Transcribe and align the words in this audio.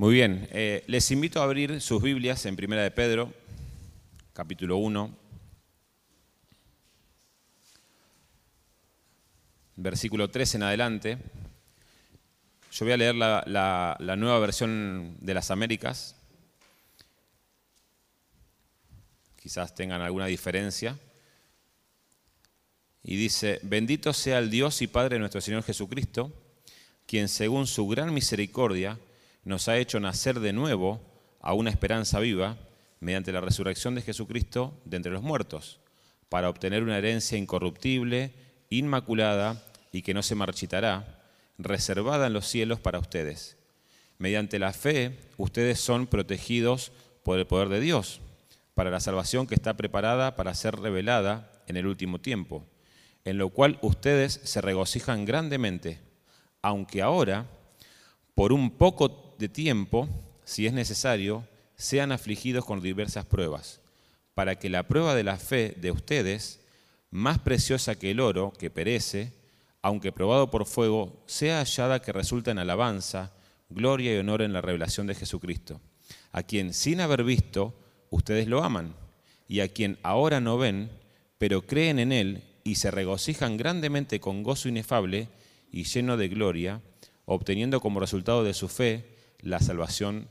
Muy 0.00 0.14
bien, 0.14 0.48
eh, 0.52 0.82
les 0.86 1.10
invito 1.10 1.42
a 1.42 1.44
abrir 1.44 1.78
sus 1.82 2.00
Biblias 2.02 2.46
en 2.46 2.56
Primera 2.56 2.82
de 2.82 2.90
Pedro, 2.90 3.34
capítulo 4.32 4.78
1, 4.78 5.14
versículo 9.76 10.30
3 10.30 10.54
en 10.54 10.62
adelante. 10.62 11.18
Yo 12.72 12.86
voy 12.86 12.92
a 12.92 12.96
leer 12.96 13.14
la, 13.14 13.44
la- 13.46 13.98
la 14.00 14.16
nueva 14.16 14.38
versión 14.38 15.18
de 15.20 15.34
las 15.34 15.50
Américas. 15.50 16.16
Quizás 19.36 19.74
tengan 19.74 20.00
alguna 20.00 20.24
diferencia. 20.24 20.98
Y 23.02 23.16
dice, 23.16 23.60
bendito 23.64 24.14
sea 24.14 24.38
el 24.38 24.48
Dios 24.48 24.80
y 24.80 24.86
Padre 24.86 25.16
de 25.16 25.20
nuestro 25.20 25.42
Señor 25.42 25.62
Jesucristo, 25.62 26.32
quien 27.04 27.28
según 27.28 27.66
su 27.66 27.86
gran 27.86 28.14
misericordia 28.14 28.98
nos 29.44 29.68
ha 29.68 29.78
hecho 29.78 30.00
nacer 30.00 30.40
de 30.40 30.52
nuevo 30.52 31.00
a 31.40 31.54
una 31.54 31.70
esperanza 31.70 32.20
viva 32.20 32.56
mediante 33.00 33.32
la 33.32 33.40
resurrección 33.40 33.94
de 33.94 34.02
Jesucristo 34.02 34.74
de 34.84 34.98
entre 34.98 35.12
los 35.12 35.22
muertos, 35.22 35.80
para 36.28 36.50
obtener 36.50 36.82
una 36.82 36.98
herencia 36.98 37.38
incorruptible, 37.38 38.32
inmaculada 38.68 39.62
y 39.92 40.02
que 40.02 40.14
no 40.14 40.22
se 40.22 40.34
marchitará, 40.34 41.22
reservada 41.58 42.26
en 42.26 42.34
los 42.34 42.46
cielos 42.46 42.78
para 42.80 42.98
ustedes. 42.98 43.56
Mediante 44.18 44.58
la 44.58 44.72
fe, 44.72 45.18
ustedes 45.38 45.80
son 45.80 46.06
protegidos 46.06 46.92
por 47.22 47.38
el 47.38 47.46
poder 47.46 47.68
de 47.68 47.80
Dios, 47.80 48.20
para 48.74 48.90
la 48.90 49.00
salvación 49.00 49.46
que 49.46 49.54
está 49.54 49.76
preparada 49.76 50.36
para 50.36 50.54
ser 50.54 50.76
revelada 50.76 51.50
en 51.66 51.76
el 51.76 51.86
último 51.86 52.20
tiempo, 52.20 52.64
en 53.24 53.38
lo 53.38 53.48
cual 53.48 53.78
ustedes 53.82 54.40
se 54.44 54.60
regocijan 54.60 55.24
grandemente, 55.24 56.00
aunque 56.62 57.02
ahora, 57.02 57.46
por 58.34 58.52
un 58.52 58.70
poco 58.70 59.29
de 59.40 59.48
tiempo, 59.48 60.06
si 60.44 60.66
es 60.66 60.72
necesario, 60.74 61.44
sean 61.74 62.12
afligidos 62.12 62.66
con 62.66 62.82
diversas 62.82 63.24
pruebas, 63.24 63.80
para 64.34 64.56
que 64.56 64.68
la 64.68 64.86
prueba 64.86 65.14
de 65.14 65.24
la 65.24 65.38
fe 65.38 65.74
de 65.80 65.90
ustedes, 65.90 66.60
más 67.10 67.38
preciosa 67.38 67.98
que 67.98 68.10
el 68.10 68.20
oro 68.20 68.52
que 68.58 68.68
perece, 68.68 69.32
aunque 69.80 70.12
probado 70.12 70.50
por 70.50 70.66
fuego, 70.66 71.22
sea 71.26 71.60
hallada 71.60 72.02
que 72.02 72.12
resulta 72.12 72.50
en 72.50 72.58
alabanza, 72.58 73.32
gloria 73.70 74.14
y 74.14 74.18
honor 74.18 74.42
en 74.42 74.52
la 74.52 74.60
revelación 74.60 75.06
de 75.06 75.14
Jesucristo, 75.14 75.80
a 76.32 76.42
quien 76.42 76.74
sin 76.74 77.00
haber 77.00 77.24
visto, 77.24 77.74
ustedes 78.10 78.46
lo 78.46 78.62
aman, 78.62 78.94
y 79.48 79.60
a 79.60 79.68
quien 79.68 79.98
ahora 80.02 80.40
no 80.40 80.58
ven, 80.58 80.90
pero 81.38 81.62
creen 81.62 81.98
en 81.98 82.12
Él 82.12 82.42
y 82.62 82.74
se 82.74 82.90
regocijan 82.90 83.56
grandemente 83.56 84.20
con 84.20 84.42
gozo 84.42 84.68
inefable 84.68 85.28
y 85.72 85.84
lleno 85.84 86.18
de 86.18 86.28
gloria, 86.28 86.82
obteniendo 87.24 87.80
como 87.80 88.00
resultado 88.00 88.44
de 88.44 88.52
su 88.52 88.68
fe 88.68 89.18
la 89.42 89.60
salvación 89.60 90.28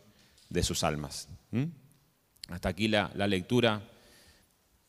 de 0.49 0.63
sus 0.63 0.83
almas. 0.83 1.27
¿Mm? 1.51 1.65
Hasta 2.49 2.69
aquí 2.69 2.87
la, 2.87 3.11
la 3.15 3.27
lectura 3.27 3.81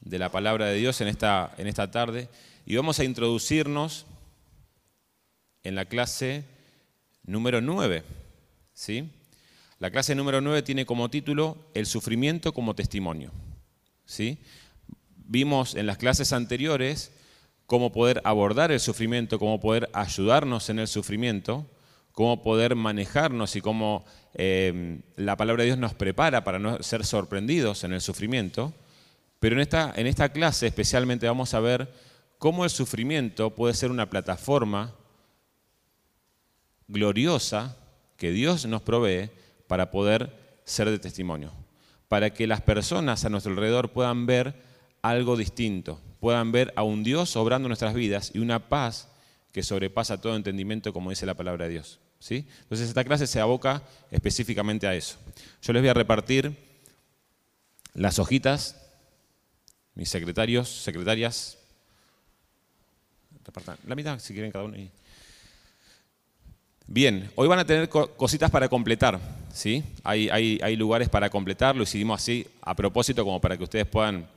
de 0.01 0.19
la 0.19 0.31
palabra 0.31 0.67
de 0.67 0.77
Dios 0.77 1.01
en 1.01 1.09
esta, 1.09 1.55
en 1.59 1.67
esta 1.67 1.91
tarde. 1.91 2.29
Y 2.67 2.77
vamos 2.77 2.99
a 3.01 3.05
introducirnos 3.05 4.07
en 5.63 5.75
la 5.75 5.85
clase 5.85 6.45
número 7.25 7.61
9. 7.61 8.03
¿sí? 8.73 9.11
La 9.79 9.91
clase 9.91 10.15
número 10.15 10.41
9 10.41 10.63
tiene 10.63 10.87
como 10.87 11.11
título 11.11 11.57
El 11.75 11.87
sufrimiento 11.87 12.53
como 12.53 12.75
testimonio. 12.75 13.31
¿sí? 14.05 14.39
Vimos 15.17 15.75
en 15.75 15.87
las 15.87 15.99
clases 15.99 16.33
anteriores 16.33 17.13
cómo 17.67 17.93
poder 17.93 18.21
abordar 18.25 18.73
el 18.73 18.81
sufrimiento, 18.81 19.39
cómo 19.39 19.61
poder 19.61 19.89
ayudarnos 19.93 20.71
en 20.71 20.81
el 20.81 20.89
sufrimiento, 20.89 21.67
cómo 22.13 22.43
poder 22.43 22.75
manejarnos 22.75 23.57
y 23.57 23.61
cómo 23.61 24.05
eh, 24.35 25.01
la 25.17 25.37
palabra 25.37 25.63
de 25.63 25.69
Dios 25.69 25.79
nos 25.79 25.95
prepara 25.95 26.45
para 26.45 26.59
no 26.59 26.83
ser 26.83 27.05
sorprendidos 27.05 27.85
en 27.85 27.93
el 27.93 28.01
sufrimiento. 28.01 28.73
Pero 29.39 29.57
en 29.57 29.63
esta, 29.63 29.93
en 29.97 30.07
esta 30.07 30.31
clase 30.31 30.67
especialmente 30.67 31.27
vamos 31.27 31.55
a 31.55 31.61
ver 31.61 31.93
cómo 32.39 32.65
el 32.65 32.71
sufrimiento 32.71 33.55
puede 33.55 33.75
ser 33.75 33.91
una 33.91 34.11
plataforma 34.11 34.95
gloriosa 36.89 37.77
que 38.17 38.33
Dios 38.33 38.67
nos 38.67 38.83
provee 38.83 39.31
para 39.67 39.91
poder 39.91 40.61
ser 40.65 40.91
de 40.91 40.99
testimonio, 40.99 41.53
para 42.09 42.31
que 42.31 42.47
las 42.47 42.61
personas 42.61 43.25
a 43.25 43.31
nuestro 43.31 43.53
alrededor 43.53 43.91
puedan 43.91 44.27
ver 44.27 44.55
algo 45.01 45.37
distinto, 45.37 46.01
puedan 46.19 46.53
ver 46.53 46.73
a 46.77 46.83
un 46.83 47.03
Dios 47.03 47.37
obrando 47.37 47.69
nuestras 47.69 47.95
vidas 47.95 48.33
y 48.35 48.39
una 48.41 48.69
paz 48.69 49.09
que 49.53 49.63
sobrepasa 49.63 50.21
todo 50.21 50.37
entendimiento, 50.37 50.93
como 50.93 51.11
dice 51.11 51.27
la 51.27 51.35
palabra 51.35 51.65
de 51.67 51.73
Dios. 51.73 51.99
¿sí? 52.19 52.47
Entonces 52.63 52.89
esta 52.89 53.05
clase 53.05 53.27
se 53.27 53.41
aboca 53.41 53.83
específicamente 54.11 54.87
a 54.87 54.95
eso. 54.95 55.17
Yo 55.63 55.73
les 55.73 55.83
voy 55.83 55.89
a 55.89 55.95
repartir 55.95 56.57
las 57.95 58.19
hojitas, 58.19 58.77
mis 59.95 60.09
secretarios, 60.09 60.69
secretarias, 60.69 61.59
repartan 63.45 63.77
la 63.87 63.95
mitad 63.97 64.19
si 64.21 64.33
quieren 64.33 64.53
cada 64.53 64.65
uno. 64.65 64.77
Bien, 66.87 67.31
hoy 67.37 67.47
van 67.47 67.59
a 67.61 67.65
tener 67.65 67.89
co- 67.89 68.11
cositas 68.17 68.51
para 68.51 68.69
completar, 68.69 69.19
¿sí? 69.53 69.85
Hay, 70.03 70.29
hay- 70.29 70.59
hay 70.63 70.77
lugares 70.77 71.09
para 71.09 71.31
completar, 71.31 71.77
lo 71.77 71.85
hicimos 71.85 72.21
así 72.21 72.47
a 72.63 72.75
propósito 72.75 73.25
como 73.25 73.41
para 73.41 73.57
que 73.57 73.65
ustedes 73.65 73.87
puedan 73.87 74.29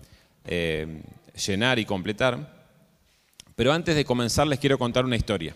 eh, 0.45 1.01
llenar 1.47 1.79
y 1.79 1.85
completar. 1.85 2.62
Pero 3.55 3.73
antes 3.73 3.95
de 3.95 4.05
comenzar 4.05 4.47
les 4.47 4.59
quiero 4.59 4.79
contar 4.79 5.05
una 5.05 5.15
historia. 5.15 5.55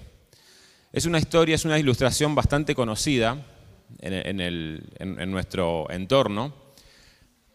Es 0.94 1.06
una 1.06 1.20
historia, 1.20 1.56
es 1.56 1.66
una 1.66 1.80
ilustración 1.80 2.36
bastante 2.36 2.76
conocida 2.76 3.46
en, 4.00 5.32
nuestro 5.32 5.90
entorno, 5.90 6.54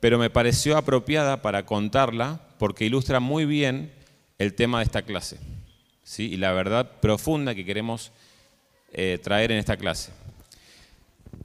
pero 0.00 0.18
me 0.18 0.30
pareció 0.30 0.76
apropiada 0.76 1.42
para 1.42 1.64
contarla 1.64 2.40
porque 2.58 2.84
ilustra 2.84 3.20
muy 3.20 3.44
bien 3.44 3.92
el 4.38 4.54
tema 4.54 4.78
de 4.78 4.84
esta 4.84 5.02
clase 5.02 5.38
¿sí? 6.02 6.30
y 6.32 6.36
la 6.36 6.52
verdad 6.52 7.00
profunda 7.00 7.54
que 7.54 7.64
queremos 7.64 8.12
eh, 8.92 9.18
traer 9.22 9.52
en 9.52 9.58
esta 9.58 9.76
clase. 9.76 10.12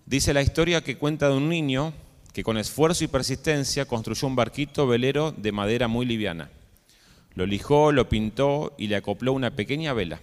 Dice 0.05 0.33
la 0.33 0.41
historia 0.41 0.83
que 0.83 0.97
cuenta 0.97 1.29
de 1.29 1.35
un 1.35 1.49
niño 1.49 1.93
que 2.33 2.43
con 2.43 2.57
esfuerzo 2.57 3.03
y 3.03 3.07
persistencia 3.07 3.85
construyó 3.85 4.27
un 4.27 4.35
barquito 4.35 4.87
velero 4.87 5.31
de 5.31 5.51
madera 5.51 5.87
muy 5.87 6.05
liviana. 6.05 6.49
Lo 7.37 7.45
lijó, 7.45 7.91
lo 7.91 8.09
pintó 8.09 8.73
y 8.79 8.87
le 8.87 8.95
acopló 8.95 9.31
una 9.31 9.55
pequeña 9.55 9.93
vela. 9.93 10.19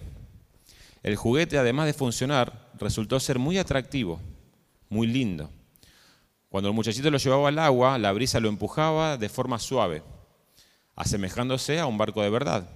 El 1.01 1.15
juguete, 1.15 1.57
además 1.57 1.85
de 1.85 1.93
funcionar, 1.93 2.67
resultó 2.77 3.21
ser 3.21 3.39
muy 3.39 3.57
atractivo, 3.57 4.19
muy 4.89 5.07
lindo. 5.07 5.49
Cuando 6.49 6.67
el 6.67 6.75
muchachito 6.75 7.09
lo 7.09 7.17
llevaba 7.17 7.47
al 7.47 7.59
agua, 7.59 7.97
la 7.99 8.11
brisa 8.11 8.41
lo 8.41 8.49
empujaba 8.49 9.15
de 9.15 9.29
forma 9.29 9.59
suave, 9.59 10.03
asemejándose 10.97 11.79
a 11.79 11.85
un 11.85 11.97
barco 11.97 12.21
de 12.21 12.29
verdad. 12.29 12.69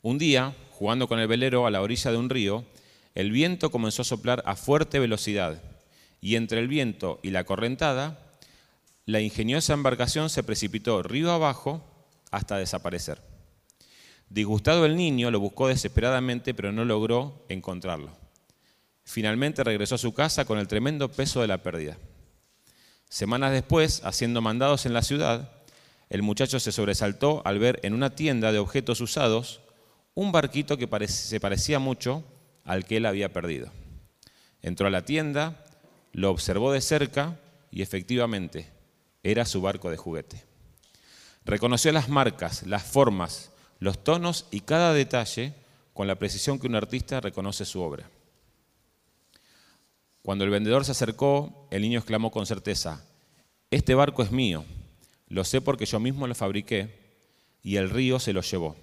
Un 0.00 0.16
día, 0.16 0.54
jugando 0.70 1.08
con 1.08 1.18
el 1.18 1.26
velero 1.26 1.66
a 1.66 1.72
la 1.72 1.82
orilla 1.82 2.12
de 2.12 2.16
un 2.16 2.30
río, 2.30 2.64
el 3.16 3.32
viento 3.32 3.72
comenzó 3.72 4.02
a 4.02 4.04
soplar 4.04 4.40
a 4.46 4.54
fuerte 4.54 5.00
velocidad 5.00 5.60
y 6.20 6.36
entre 6.36 6.60
el 6.60 6.68
viento 6.68 7.18
y 7.24 7.30
la 7.30 7.42
correntada, 7.42 8.20
la 9.04 9.20
ingeniosa 9.20 9.72
embarcación 9.72 10.30
se 10.30 10.44
precipitó 10.44 11.02
río 11.02 11.32
abajo 11.32 11.82
hasta 12.34 12.58
desaparecer. 12.58 13.20
Disgustado 14.28 14.84
el 14.84 14.96
niño 14.96 15.30
lo 15.30 15.40
buscó 15.40 15.68
desesperadamente, 15.68 16.54
pero 16.54 16.72
no 16.72 16.84
logró 16.84 17.44
encontrarlo. 17.48 18.10
Finalmente 19.04 19.62
regresó 19.62 19.94
a 19.96 19.98
su 19.98 20.14
casa 20.14 20.44
con 20.44 20.58
el 20.58 20.66
tremendo 20.66 21.10
peso 21.10 21.40
de 21.40 21.46
la 21.46 21.62
pérdida. 21.62 21.96
Semanas 23.08 23.52
después, 23.52 24.02
haciendo 24.04 24.40
mandados 24.40 24.86
en 24.86 24.94
la 24.94 25.02
ciudad, 25.02 25.52
el 26.10 26.22
muchacho 26.22 26.58
se 26.58 26.72
sobresaltó 26.72 27.42
al 27.44 27.58
ver 27.58 27.78
en 27.82 27.94
una 27.94 28.14
tienda 28.14 28.50
de 28.50 28.58
objetos 28.58 29.00
usados 29.00 29.60
un 30.14 30.32
barquito 30.32 30.76
que 30.76 31.08
se 31.08 31.40
parecía 31.40 31.78
mucho 31.78 32.24
al 32.64 32.84
que 32.84 32.96
él 32.96 33.06
había 33.06 33.32
perdido. 33.32 33.70
Entró 34.62 34.86
a 34.86 34.90
la 34.90 35.04
tienda, 35.04 35.64
lo 36.12 36.30
observó 36.30 36.72
de 36.72 36.80
cerca 36.80 37.38
y 37.70 37.82
efectivamente 37.82 38.70
era 39.22 39.44
su 39.44 39.60
barco 39.60 39.90
de 39.90 39.96
juguete. 39.96 40.53
Reconoció 41.44 41.92
las 41.92 42.08
marcas, 42.08 42.66
las 42.66 42.82
formas, 42.82 43.50
los 43.78 44.02
tonos 44.02 44.46
y 44.50 44.60
cada 44.60 44.92
detalle 44.94 45.54
con 45.92 46.06
la 46.06 46.16
precisión 46.16 46.58
que 46.58 46.66
un 46.66 46.74
artista 46.74 47.20
reconoce 47.20 47.64
su 47.64 47.80
obra. 47.80 48.08
Cuando 50.22 50.44
el 50.44 50.50
vendedor 50.50 50.84
se 50.84 50.92
acercó, 50.92 51.68
el 51.70 51.82
niño 51.82 51.98
exclamó 51.98 52.30
con 52.30 52.46
certeza, 52.46 53.04
este 53.70 53.94
barco 53.94 54.22
es 54.22 54.32
mío, 54.32 54.64
lo 55.28 55.44
sé 55.44 55.60
porque 55.60 55.84
yo 55.84 56.00
mismo 56.00 56.26
lo 56.26 56.34
fabriqué 56.34 56.98
y 57.62 57.76
el 57.76 57.90
río 57.90 58.18
se 58.18 58.32
lo 58.32 58.40
llevó. 58.40 58.76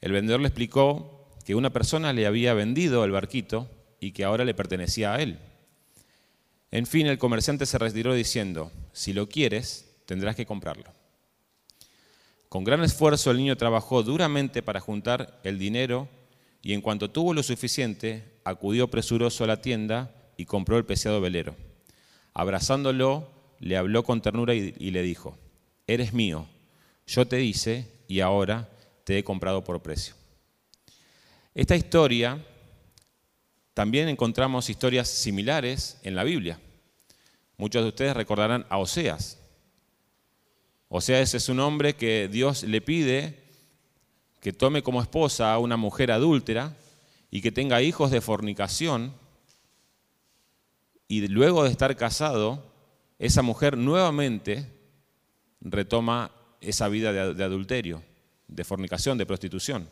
El 0.00 0.12
vendedor 0.12 0.40
le 0.40 0.48
explicó 0.48 1.28
que 1.44 1.56
una 1.56 1.70
persona 1.70 2.12
le 2.12 2.26
había 2.26 2.54
vendido 2.54 3.04
el 3.04 3.10
barquito 3.10 3.68
y 3.98 4.12
que 4.12 4.24
ahora 4.24 4.44
le 4.44 4.54
pertenecía 4.54 5.14
a 5.14 5.20
él. 5.20 5.38
En 6.70 6.86
fin, 6.86 7.06
el 7.06 7.18
comerciante 7.18 7.66
se 7.66 7.78
retiró 7.78 8.14
diciendo, 8.14 8.70
si 8.92 9.12
lo 9.12 9.28
quieres, 9.28 9.90
tendrás 10.06 10.36
que 10.36 10.46
comprarlo. 10.46 10.97
Con 12.48 12.64
gran 12.64 12.82
esfuerzo 12.82 13.30
el 13.30 13.36
niño 13.36 13.56
trabajó 13.56 14.02
duramente 14.02 14.62
para 14.62 14.80
juntar 14.80 15.40
el 15.44 15.58
dinero 15.58 16.08
y 16.62 16.72
en 16.72 16.80
cuanto 16.80 17.10
tuvo 17.10 17.34
lo 17.34 17.42
suficiente, 17.42 18.40
acudió 18.44 18.88
presuroso 18.88 19.44
a 19.44 19.46
la 19.48 19.60
tienda 19.60 20.14
y 20.36 20.46
compró 20.46 20.78
el 20.78 20.84
preciado 20.84 21.20
velero. 21.20 21.56
Abrazándolo, 22.32 23.30
le 23.60 23.76
habló 23.76 24.02
con 24.04 24.22
ternura 24.22 24.54
y, 24.54 24.74
y 24.78 24.90
le 24.90 25.02
dijo, 25.02 25.36
eres 25.86 26.12
mío, 26.12 26.46
yo 27.06 27.26
te 27.26 27.42
hice 27.42 27.86
y 28.06 28.20
ahora 28.20 28.68
te 29.04 29.18
he 29.18 29.24
comprado 29.24 29.64
por 29.64 29.82
precio. 29.82 30.14
Esta 31.54 31.76
historia, 31.76 32.44
también 33.74 34.08
encontramos 34.08 34.70
historias 34.70 35.08
similares 35.08 35.98
en 36.02 36.14
la 36.14 36.24
Biblia. 36.24 36.58
Muchos 37.56 37.82
de 37.82 37.88
ustedes 37.88 38.16
recordarán 38.16 38.66
a 38.68 38.78
Oseas. 38.78 39.37
Oseas 40.88 41.34
es 41.34 41.48
un 41.48 41.60
hombre 41.60 41.94
que 41.94 42.28
Dios 42.28 42.62
le 42.62 42.80
pide 42.80 43.48
que 44.40 44.52
tome 44.52 44.82
como 44.82 45.02
esposa 45.02 45.52
a 45.52 45.58
una 45.58 45.76
mujer 45.76 46.10
adúltera 46.10 46.76
y 47.30 47.42
que 47.42 47.52
tenga 47.52 47.82
hijos 47.82 48.10
de 48.10 48.20
fornicación. 48.20 49.12
Y 51.08 51.26
luego 51.28 51.64
de 51.64 51.70
estar 51.70 51.96
casado, 51.96 52.64
esa 53.18 53.42
mujer 53.42 53.76
nuevamente 53.76 54.72
retoma 55.60 56.30
esa 56.60 56.88
vida 56.88 57.12
de, 57.12 57.44
adulterio, 57.44 58.02
de 58.46 58.64
fornicación, 58.64 59.18
de 59.18 59.26
prostitución. 59.26 59.88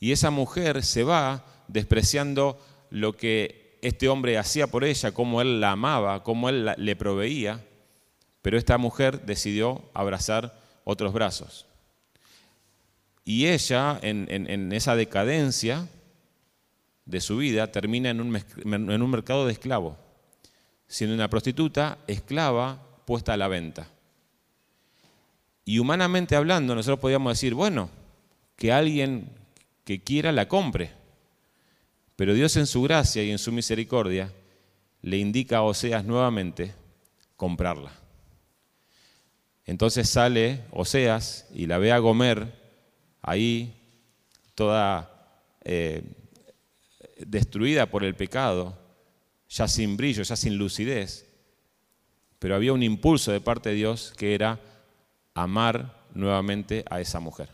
Y 0.00 0.12
esa 0.12 0.30
mujer 0.30 0.82
se 0.82 1.04
va 1.04 1.44
despreciando 1.68 2.58
lo 2.90 3.16
que 3.16 3.78
este 3.82 4.08
hombre 4.08 4.38
hacía 4.38 4.66
por 4.66 4.84
ella, 4.84 5.12
cómo 5.12 5.40
él 5.42 5.60
la 5.60 5.72
amaba, 5.72 6.22
cómo 6.22 6.48
él 6.48 6.72
le 6.76 6.96
proveía, 6.96 7.64
pero 8.44 8.58
esta 8.58 8.76
mujer 8.76 9.24
decidió 9.24 9.82
abrazar 9.94 10.60
otros 10.84 11.14
brazos. 11.14 11.64
Y 13.24 13.46
ella, 13.46 13.98
en, 14.02 14.70
esa 14.74 14.94
decadencia 14.96 15.88
de 17.06 17.22
su 17.22 17.38
vida, 17.38 17.72
termina 17.72 18.10
en 18.10 18.20
un, 18.20 18.36
en 18.36 19.02
un 19.02 19.10
mercado 19.10 19.46
de 19.46 19.52
esclavos, 19.54 19.96
siendo 20.86 21.14
una 21.14 21.30
prostituta 21.30 21.96
esclava 22.06 22.82
puesta 23.06 23.32
a 23.32 23.38
la 23.38 23.48
venta. 23.48 23.88
Y 25.64 25.78
humanamente 25.78 26.36
hablando, 26.36 26.74
nosotros 26.74 26.98
podríamos 26.98 27.32
decir, 27.32 27.54
bueno, 27.54 27.88
que 28.56 28.72
alguien 28.72 29.30
que 29.84 30.02
quiera 30.02 30.32
la 30.32 30.48
compre. 30.48 30.90
Pero 32.14 32.34
Dios 32.34 32.58
en 32.58 32.66
su 32.66 32.82
gracia 32.82 33.22
y 33.22 33.30
en 33.30 33.38
su 33.38 33.52
misericordia 33.52 34.30
le 35.00 35.16
indica 35.16 35.56
a 35.56 35.62
Oseas 35.62 36.04
nuevamente 36.04 36.74
comprarla. 37.38 38.03
Entonces 39.66 40.08
sale 40.08 40.64
Oseas 40.70 41.46
y 41.54 41.66
la 41.66 41.78
ve 41.78 41.92
a 41.92 41.98
Gomer 41.98 42.52
ahí 43.22 43.74
toda 44.54 45.10
eh, 45.64 46.02
destruida 47.18 47.86
por 47.86 48.04
el 48.04 48.14
pecado, 48.14 48.76
ya 49.48 49.68
sin 49.68 49.96
brillo, 49.96 50.22
ya 50.22 50.36
sin 50.36 50.56
lucidez. 50.56 51.26
Pero 52.38 52.54
había 52.54 52.72
un 52.72 52.82
impulso 52.82 53.32
de 53.32 53.40
parte 53.40 53.70
de 53.70 53.76
Dios 53.76 54.12
que 54.16 54.34
era 54.34 54.60
amar 55.32 56.04
nuevamente 56.12 56.84
a 56.90 57.00
esa 57.00 57.20
mujer. 57.20 57.48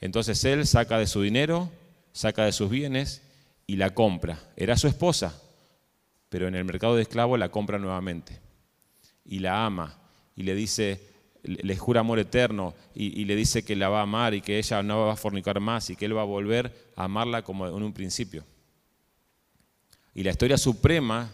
Entonces 0.00 0.44
él 0.44 0.66
saca 0.66 0.98
de 0.98 1.06
su 1.06 1.22
dinero, 1.22 1.70
saca 2.12 2.44
de 2.44 2.52
sus 2.52 2.68
bienes 2.68 3.22
y 3.66 3.76
la 3.76 3.94
compra. 3.94 4.38
Era 4.56 4.76
su 4.76 4.86
esposa, 4.86 5.40
pero 6.28 6.46
en 6.46 6.54
el 6.54 6.64
mercado 6.64 6.96
de 6.96 7.02
esclavos 7.02 7.38
la 7.38 7.50
compra 7.50 7.78
nuevamente. 7.78 8.40
Y 9.24 9.38
la 9.38 9.64
ama 9.64 9.98
y 10.36 10.42
le 10.42 10.54
dice, 10.54 11.13
le 11.44 11.76
jura 11.76 12.00
amor 12.00 12.18
eterno 12.18 12.74
y, 12.94 13.24
le 13.24 13.36
dice 13.36 13.64
que 13.64 13.76
la 13.76 13.88
va 13.88 14.00
a 14.00 14.02
amar 14.02 14.34
y 14.34 14.40
que 14.40 14.58
ella 14.58 14.82
no 14.82 15.06
va 15.06 15.12
a 15.12 15.16
fornicar 15.16 15.60
más 15.60 15.90
y 15.90 15.96
que 15.96 16.06
él 16.06 16.16
va 16.16 16.22
a 16.22 16.24
volver 16.24 16.90
a 16.96 17.04
amarla 17.04 17.42
como 17.42 17.66
en 17.66 17.82
un 17.82 17.92
principio. 17.92 18.44
Y 20.14 20.22
la 20.22 20.30
historia 20.30 20.58
suprema 20.58 21.30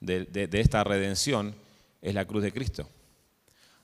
de 0.00 0.48
esta 0.52 0.82
redención 0.82 1.54
es 2.00 2.14
la 2.14 2.24
cruz 2.24 2.42
de 2.42 2.52
Cristo. 2.52 2.88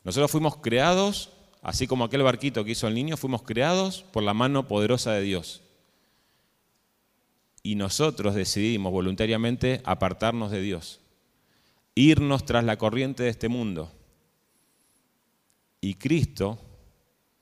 Nosotros 0.05 0.31
fuimos 0.31 0.57
creados, 0.57 1.31
así 1.63 1.87
como 1.87 2.05
aquel 2.05 2.23
barquito 2.23 2.65
que 2.65 2.73
hizo 2.73 2.89
el 2.89 2.95
niño, 2.95 3.17
fuimos 3.17 3.43
creados 3.43 4.05
por 4.11 4.23
la 4.23 4.35
mano 4.35 4.67
poderosa 4.67 5.13
de 5.13 5.23
Dios. 5.23 5.61
Y 7.63 7.75
nosotros 7.75 8.35
decidimos 8.35 8.93
voluntariamente 8.93 9.83
apartarnos 9.85 10.51
de 10.51 10.63
Dios, 10.63 11.01
irnos 11.95 12.45
tras 12.47 12.65
la 12.65 12.79
corriente 12.79 13.25
de 13.25 13.29
este 13.29 13.49
mundo. 13.49 13.93
Y 15.81 15.95
Cristo 15.95 16.59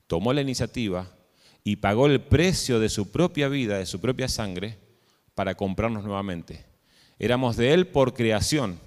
tomó 0.07 0.33
la 0.33 0.41
iniciativa 0.41 1.11
y 1.63 1.77
pagó 1.77 2.07
el 2.07 2.21
precio 2.21 2.79
de 2.79 2.89
su 2.89 3.11
propia 3.11 3.49
vida, 3.49 3.77
de 3.77 3.85
su 3.85 3.99
propia 3.99 4.29
sangre, 4.29 4.77
para 5.35 5.55
comprarnos 5.55 6.03
nuevamente. 6.03 6.65
Éramos 7.19 7.57
de 7.57 7.73
Él 7.73 7.87
por 7.87 8.13
creación 8.13 8.79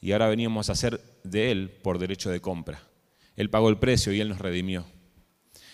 y 0.00 0.12
ahora 0.12 0.28
veníamos 0.28 0.70
a 0.70 0.74
ser 0.74 1.00
de 1.24 1.50
Él 1.50 1.70
por 1.82 1.98
derecho 1.98 2.30
de 2.30 2.40
compra. 2.40 2.82
Él 3.36 3.50
pagó 3.50 3.68
el 3.68 3.78
precio 3.78 4.12
y 4.12 4.20
Él 4.20 4.28
nos 4.28 4.38
redimió. 4.38 4.84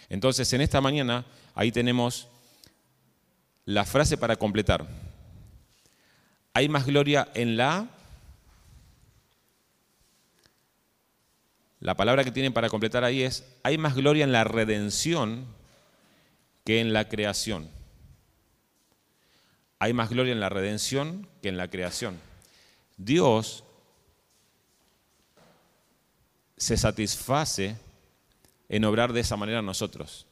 Entonces, 0.08 0.52
en 0.52 0.60
esta 0.60 0.80
mañana, 0.80 1.24
ahí 1.54 1.72
tenemos 1.72 2.28
la 3.64 3.84
frase 3.84 4.18
para 4.18 4.36
completar. 4.36 4.86
Hay 6.52 6.68
más 6.68 6.86
gloria 6.86 7.28
en 7.34 7.56
la... 7.56 7.88
La 11.84 11.94
palabra 11.94 12.24
que 12.24 12.32
tienen 12.32 12.54
para 12.54 12.70
completar 12.70 13.04
ahí 13.04 13.22
es, 13.22 13.44
hay 13.62 13.76
más 13.76 13.94
gloria 13.94 14.24
en 14.24 14.32
la 14.32 14.42
redención 14.42 15.44
que 16.64 16.80
en 16.80 16.94
la 16.94 17.10
creación. 17.10 17.68
Hay 19.78 19.92
más 19.92 20.08
gloria 20.08 20.32
en 20.32 20.40
la 20.40 20.48
redención 20.48 21.28
que 21.42 21.50
en 21.50 21.58
la 21.58 21.68
creación. 21.68 22.18
Dios 22.96 23.64
se 26.56 26.78
satisface 26.78 27.76
en 28.70 28.84
obrar 28.86 29.12
de 29.12 29.20
esa 29.20 29.36
manera 29.36 29.60
nosotros, 29.60 30.24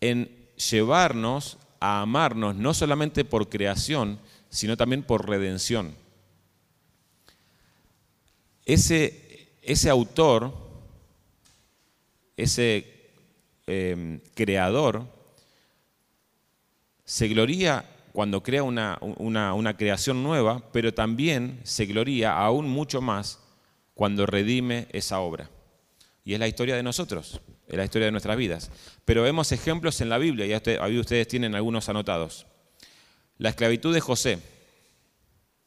en 0.00 0.28
llevarnos 0.56 1.56
a 1.78 2.00
amarnos 2.00 2.56
no 2.56 2.74
solamente 2.74 3.24
por 3.24 3.48
creación, 3.48 4.18
sino 4.48 4.76
también 4.76 5.04
por 5.04 5.28
redención. 5.28 5.94
Ese, 8.64 9.19
ese 9.62 9.90
autor, 9.90 10.52
ese 12.36 13.12
em, 13.66 14.20
creador, 14.34 15.06
se 17.04 17.28
gloría 17.28 17.84
cuando 18.12 18.42
crea 18.42 18.62
una, 18.62 18.98
una 19.00 19.76
creación 19.76 20.22
nueva, 20.22 20.62
pero 20.72 20.92
también 20.94 21.60
se 21.64 21.86
gloría 21.86 22.36
aún 22.36 22.68
mucho 22.68 23.00
más 23.00 23.40
cuando 23.94 24.26
redime 24.26 24.88
esa 24.92 25.20
obra. 25.20 25.50
Y 26.24 26.34
es 26.34 26.40
la 26.40 26.48
historia 26.48 26.76
de 26.76 26.82
nosotros, 26.82 27.40
es 27.66 27.76
la 27.76 27.84
historia 27.84 28.06
de 28.06 28.12
nuestras 28.12 28.36
vidas. 28.36 28.70
Pero 29.04 29.22
vemos 29.22 29.52
ejemplos 29.52 30.00
en 30.00 30.08
la 30.08 30.18
Biblia, 30.18 30.46
y 30.46 30.52
ahí 30.78 30.98
ustedes 30.98 31.28
tienen 31.28 31.54
algunos 31.54 31.88
anotados. 31.88 32.46
La 33.38 33.50
esclavitud 33.50 33.92
de 33.92 34.00
José. 34.00 34.38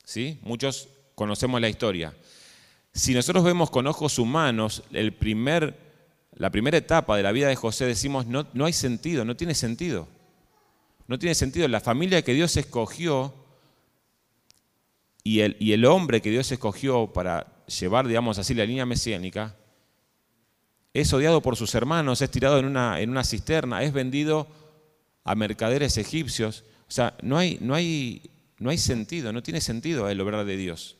¿Sí? 0.03 0.39
Muchos 0.41 0.89
conocemos 1.15 1.59
la 1.61 1.69
historia. 1.69 2.13
Si 2.93 3.13
nosotros 3.13 3.43
vemos 3.43 3.71
con 3.71 3.87
ojos 3.87 4.19
humanos 4.19 4.83
la 4.91 5.11
primera 6.51 6.77
etapa 6.77 7.17
de 7.17 7.23
la 7.23 7.31
vida 7.31 7.47
de 7.47 7.55
José, 7.55 7.85
decimos, 7.85 8.27
no, 8.27 8.47
no 8.53 8.65
hay 8.65 8.73
sentido, 8.73 9.25
no 9.25 9.35
tiene 9.35 9.55
sentido. 9.55 10.07
No 11.07 11.17
tiene 11.17 11.35
sentido. 11.35 11.67
La 11.67 11.79
familia 11.79 12.21
que 12.21 12.33
Dios 12.33 12.55
escogió 12.55 13.33
y 15.23 15.39
el, 15.39 15.57
y 15.59 15.73
el 15.73 15.85
hombre 15.85 16.21
que 16.21 16.29
Dios 16.29 16.51
escogió 16.51 17.07
para 17.07 17.65
llevar, 17.65 18.07
digamos 18.07 18.37
así, 18.37 18.53
la 18.53 18.65
línea 18.65 18.85
mesiánica, 18.85 19.55
es 20.93 21.11
odiado 21.11 21.41
por 21.41 21.55
sus 21.55 21.73
hermanos, 21.73 22.21
es 22.21 22.29
tirado 22.29 22.59
en 22.59 22.65
una, 22.65 22.99
en 22.99 23.09
una 23.09 23.23
cisterna, 23.23 23.81
es 23.81 23.93
vendido 23.93 24.47
a 25.23 25.33
mercaderes 25.33 25.97
egipcios. 25.97 26.63
O 26.87 26.91
sea, 26.91 27.17
no 27.23 27.37
hay, 27.37 27.57
no 27.59 27.73
hay, 27.73 28.29
no 28.59 28.69
hay 28.69 28.77
sentido, 28.77 29.33
no 29.33 29.41
tiene 29.41 29.61
sentido 29.61 30.07
el 30.09 30.21
obrar 30.21 30.45
de 30.45 30.57
Dios. 30.57 30.97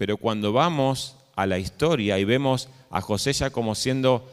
Pero 0.00 0.16
cuando 0.16 0.54
vamos 0.54 1.14
a 1.36 1.44
la 1.44 1.58
historia 1.58 2.18
y 2.18 2.24
vemos 2.24 2.70
a 2.88 3.02
José 3.02 3.34
ya 3.34 3.50
como 3.50 3.74
siendo 3.74 4.26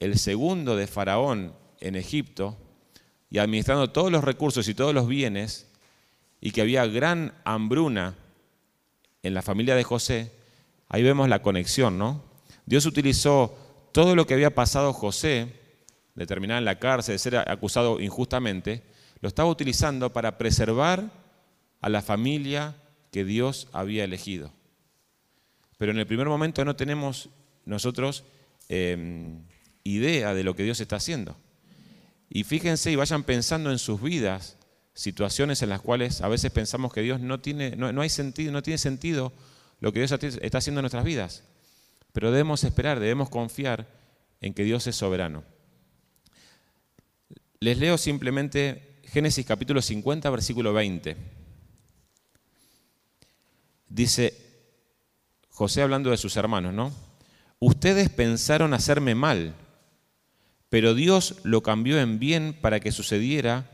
el 0.00 0.18
segundo 0.18 0.74
de 0.74 0.88
Faraón 0.88 1.54
en 1.78 1.94
Egipto 1.94 2.56
y 3.30 3.38
administrando 3.38 3.90
todos 3.90 4.10
los 4.10 4.24
recursos 4.24 4.66
y 4.66 4.74
todos 4.74 4.92
los 4.92 5.06
bienes, 5.06 5.70
y 6.40 6.50
que 6.50 6.62
había 6.62 6.84
gran 6.84 7.32
hambruna 7.44 8.16
en 9.22 9.34
la 9.34 9.42
familia 9.42 9.76
de 9.76 9.84
José, 9.84 10.32
ahí 10.88 11.04
vemos 11.04 11.28
la 11.28 11.42
conexión, 11.42 11.96
¿no? 11.96 12.24
Dios 12.64 12.86
utilizó 12.86 13.56
todo 13.92 14.16
lo 14.16 14.26
que 14.26 14.34
había 14.34 14.52
pasado 14.52 14.92
José, 14.92 15.46
de 16.16 16.26
terminar 16.26 16.58
en 16.58 16.64
la 16.64 16.80
cárcel, 16.80 17.14
de 17.14 17.18
ser 17.20 17.36
acusado 17.36 18.00
injustamente, 18.00 18.82
lo 19.20 19.28
estaba 19.28 19.48
utilizando 19.48 20.12
para 20.12 20.36
preservar 20.36 21.08
a 21.80 21.88
la 21.88 22.02
familia 22.02 22.74
que 23.10 23.24
Dios 23.24 23.68
había 23.72 24.04
elegido. 24.04 24.52
Pero 25.78 25.92
en 25.92 25.98
el 25.98 26.06
primer 26.06 26.28
momento 26.28 26.64
no 26.64 26.76
tenemos 26.76 27.30
nosotros 27.64 28.24
em, 28.68 29.42
idea 29.84 30.34
de 30.34 30.44
lo 30.44 30.56
que 30.56 30.62
Dios 30.62 30.80
está 30.80 30.96
haciendo. 30.96 31.36
Y 32.28 32.44
fíjense 32.44 32.90
y 32.90 32.96
vayan 32.96 33.24
pensando 33.24 33.70
en 33.70 33.78
sus 33.78 34.00
vidas 34.00 34.56
situaciones 34.94 35.60
en 35.62 35.68
las 35.68 35.82
cuales 35.82 36.22
a 36.22 36.28
veces 36.28 36.50
pensamos 36.50 36.92
que 36.92 37.02
Dios 37.02 37.20
no 37.20 37.40
tiene, 37.40 37.76
no, 37.76 38.00
hay 38.00 38.08
sentido, 38.08 38.50
no 38.50 38.62
tiene 38.62 38.78
sentido 38.78 39.32
lo 39.80 39.92
que 39.92 40.00
Dios 40.00 40.10
está 40.12 40.58
haciendo 40.58 40.80
en 40.80 40.84
nuestras 40.84 41.04
vidas. 41.04 41.44
Pero 42.12 42.30
debemos 42.30 42.64
esperar, 42.64 42.98
debemos 42.98 43.28
confiar 43.28 43.86
en 44.40 44.54
que 44.54 44.64
Dios 44.64 44.86
es 44.86 44.96
soberano. 44.96 45.44
Les 47.60 47.78
leo 47.78 47.98
simplemente 47.98 48.96
Génesis 49.04 49.44
capítulo 49.44 49.82
50, 49.82 50.30
versículo 50.30 50.72
20. 50.72 51.35
Dice 53.88 54.36
José 55.48 55.82
hablando 55.82 56.10
de 56.10 56.16
sus 56.16 56.36
hermanos, 56.36 56.74
¿no? 56.74 56.92
Ustedes 57.58 58.10
pensaron 58.10 58.74
hacerme 58.74 59.14
mal, 59.14 59.54
pero 60.68 60.94
Dios 60.94 61.36
lo 61.42 61.62
cambió 61.62 61.98
en 62.00 62.18
bien 62.18 62.52
para 62.60 62.80
que 62.80 62.92
sucediera 62.92 63.70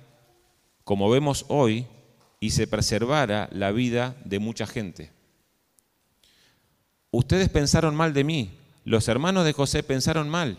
como 0.85 1.11
vemos 1.11 1.45
hoy, 1.49 1.87
y 2.41 2.51
se 2.51 2.67
preservara 2.67 3.49
la 3.53 3.71
vida 3.71 4.17
de 4.25 4.41
mucha 4.41 4.67
gente. 4.67 5.13
Ustedes 7.13 7.49
pensaron 7.49 7.95
mal 7.95 8.13
de 8.13 8.25
mí, 8.25 8.59
los 8.85 9.07
hermanos 9.07 9.45
de 9.45 9.53
José 9.53 9.83
pensaron 9.83 10.29
mal. 10.29 10.59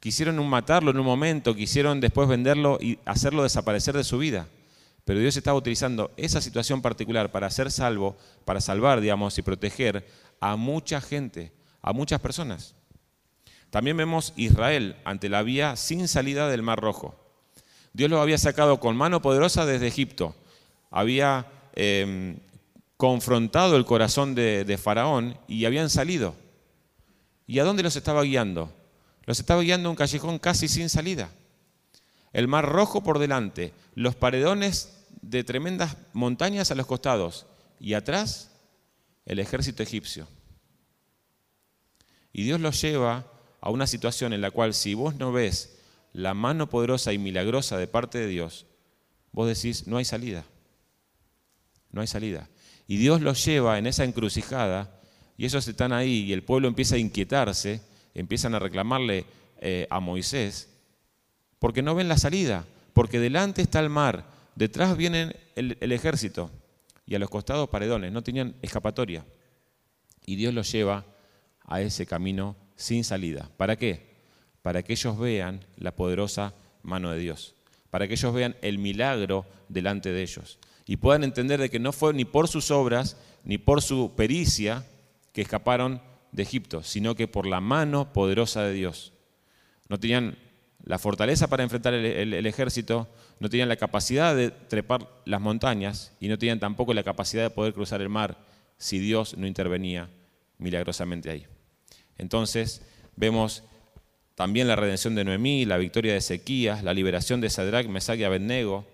Quisieron 0.00 0.46
matarlo 0.48 0.90
en 0.90 0.98
un 0.98 1.04
momento, 1.04 1.54
quisieron 1.54 2.00
después 2.00 2.28
venderlo 2.28 2.78
y 2.80 2.98
hacerlo 3.04 3.42
desaparecer 3.42 3.96
de 3.96 4.04
su 4.04 4.16
vida. 4.16 4.48
Pero 5.08 5.20
Dios 5.20 5.38
estaba 5.38 5.56
utilizando 5.56 6.10
esa 6.18 6.42
situación 6.42 6.82
particular 6.82 7.32
para 7.32 7.46
hacer 7.46 7.70
salvo, 7.70 8.18
para 8.44 8.60
salvar, 8.60 9.00
digamos, 9.00 9.38
y 9.38 9.42
proteger 9.42 10.06
a 10.38 10.54
mucha 10.56 11.00
gente, 11.00 11.50
a 11.80 11.94
muchas 11.94 12.20
personas. 12.20 12.74
También 13.70 13.96
vemos 13.96 14.34
Israel 14.36 14.96
ante 15.06 15.30
la 15.30 15.42
vía 15.42 15.76
sin 15.76 16.08
salida 16.08 16.50
del 16.50 16.60
Mar 16.60 16.78
Rojo. 16.78 17.18
Dios 17.94 18.10
los 18.10 18.20
había 18.20 18.36
sacado 18.36 18.80
con 18.80 18.98
mano 18.98 19.22
poderosa 19.22 19.64
desde 19.64 19.86
Egipto. 19.86 20.36
Había 20.90 21.46
em, 21.74 22.36
confrontado 22.98 23.78
el 23.78 23.86
corazón 23.86 24.34
de, 24.34 24.66
de 24.66 24.76
Faraón 24.76 25.38
y 25.48 25.64
habían 25.64 25.88
salido. 25.88 26.34
¿Y 27.46 27.60
a 27.60 27.64
dónde 27.64 27.82
los 27.82 27.96
estaba 27.96 28.24
guiando? 28.24 28.76
Los 29.24 29.40
estaba 29.40 29.62
guiando 29.62 29.88
a 29.88 29.92
un 29.92 29.96
callejón 29.96 30.38
casi 30.38 30.68
sin 30.68 30.90
salida. 30.90 31.30
El 32.34 32.46
mar 32.46 32.66
rojo 32.66 33.02
por 33.02 33.18
delante, 33.18 33.72
los 33.94 34.14
paredones 34.14 34.97
de 35.22 35.44
tremendas 35.44 35.96
montañas 36.12 36.70
a 36.70 36.74
los 36.74 36.86
costados 36.86 37.46
y 37.80 37.94
atrás 37.94 38.50
el 39.26 39.38
ejército 39.38 39.82
egipcio. 39.82 40.26
Y 42.32 42.44
Dios 42.44 42.60
los 42.60 42.80
lleva 42.80 43.26
a 43.60 43.70
una 43.70 43.86
situación 43.86 44.32
en 44.32 44.40
la 44.40 44.50
cual 44.50 44.74
si 44.74 44.94
vos 44.94 45.16
no 45.16 45.32
ves 45.32 45.78
la 46.12 46.34
mano 46.34 46.68
poderosa 46.68 47.12
y 47.12 47.18
milagrosa 47.18 47.76
de 47.76 47.86
parte 47.86 48.18
de 48.18 48.26
Dios, 48.26 48.66
vos 49.32 49.48
decís, 49.48 49.86
no 49.86 49.96
hay 49.96 50.04
salida. 50.04 50.44
No 51.90 52.00
hay 52.00 52.06
salida. 52.06 52.48
Y 52.86 52.96
Dios 52.96 53.20
los 53.20 53.44
lleva 53.44 53.78
en 53.78 53.86
esa 53.86 54.04
encrucijada 54.04 55.00
y 55.36 55.44
ellos 55.44 55.66
están 55.68 55.92
ahí 55.92 56.24
y 56.24 56.32
el 56.32 56.42
pueblo 56.42 56.68
empieza 56.68 56.96
a 56.96 56.98
inquietarse, 56.98 57.80
empiezan 58.14 58.54
a 58.54 58.58
reclamarle 58.58 59.26
eh, 59.60 59.86
a 59.90 60.00
Moisés, 60.00 60.68
porque 61.58 61.82
no 61.82 61.94
ven 61.94 62.08
la 62.08 62.18
salida, 62.18 62.64
porque 62.94 63.20
delante 63.20 63.62
está 63.62 63.80
el 63.80 63.90
mar, 63.90 64.24
detrás 64.58 64.96
viene 64.96 65.36
el, 65.54 65.78
el 65.80 65.92
ejército 65.92 66.50
y 67.06 67.14
a 67.14 67.18
los 67.18 67.30
costados 67.30 67.68
paredones, 67.68 68.12
no 68.12 68.22
tenían 68.22 68.54
escapatoria. 68.60 69.24
Y 70.26 70.36
Dios 70.36 70.52
los 70.52 70.70
lleva 70.70 71.06
a 71.64 71.80
ese 71.80 72.04
camino 72.04 72.56
sin 72.76 73.02
salida. 73.04 73.50
¿Para 73.56 73.76
qué? 73.76 74.08
para 74.68 74.82
que 74.82 74.92
ellos 74.92 75.18
vean 75.18 75.64
la 75.76 75.96
poderosa 75.96 76.54
mano 76.82 77.10
de 77.10 77.18
Dios, 77.18 77.54
para 77.88 78.06
que 78.06 78.12
ellos 78.14 78.34
vean 78.34 78.56
el 78.60 78.78
milagro 78.78 79.46
delante 79.70 80.12
de 80.12 80.22
ellos 80.22 80.58
y 80.84 80.98
puedan 80.98 81.24
entender 81.24 81.58
de 81.58 81.70
que 81.70 81.78
no 81.78 81.92
fue 81.92 82.12
ni 82.12 82.26
por 82.26 82.48
sus 82.48 82.70
obras 82.70 83.16
ni 83.44 83.56
por 83.58 83.80
su 83.80 84.12
pericia 84.14 84.84
que 85.32 85.40
escaparon 85.40 86.02
de 86.32 86.42
Egipto, 86.42 86.82
sino 86.82 87.14
que 87.14 87.28
por 87.28 87.46
la 87.46 87.60
mano 87.60 88.12
poderosa 88.12 88.62
de 88.62 88.74
Dios. 88.74 89.14
No 89.88 89.98
tenían 89.98 90.36
la 90.84 90.98
fortaleza 90.98 91.48
para 91.48 91.62
enfrentar 91.62 91.92
el, 91.94 92.46
ejército, 92.46 93.08
no 93.40 93.48
tenían 93.48 93.68
la 93.68 93.76
capacidad 93.76 94.34
de 94.34 94.50
trepar 94.50 95.08
las 95.24 95.40
montañas 95.40 96.12
y 96.20 96.28
no 96.28 96.38
tenían 96.38 96.60
tampoco 96.60 96.94
la 96.94 97.02
capacidad 97.02 97.42
de 97.42 97.50
poder 97.50 97.74
cruzar 97.74 98.00
el 98.00 98.08
mar 98.08 98.38
si 98.78 98.98
Dios 98.98 99.36
no 99.36 99.46
intervenía 99.46 100.08
milagrosamente 100.58 101.30
ahí. 101.30 101.46
Entonces 102.16 102.82
vemos 103.16 103.64
también 104.34 104.68
la 104.68 104.76
redención 104.76 105.14
de 105.14 105.24
Noemí, 105.24 105.64
la 105.64 105.78
victoria 105.78 106.12
de 106.12 106.18
Ezequías, 106.18 106.84
la 106.84 106.94
liberación 106.94 107.40
de 107.40 107.50
Sadrach, 107.50 107.86
Mesach 107.86 108.18
y 108.18 108.24
Abednego, 108.24 108.86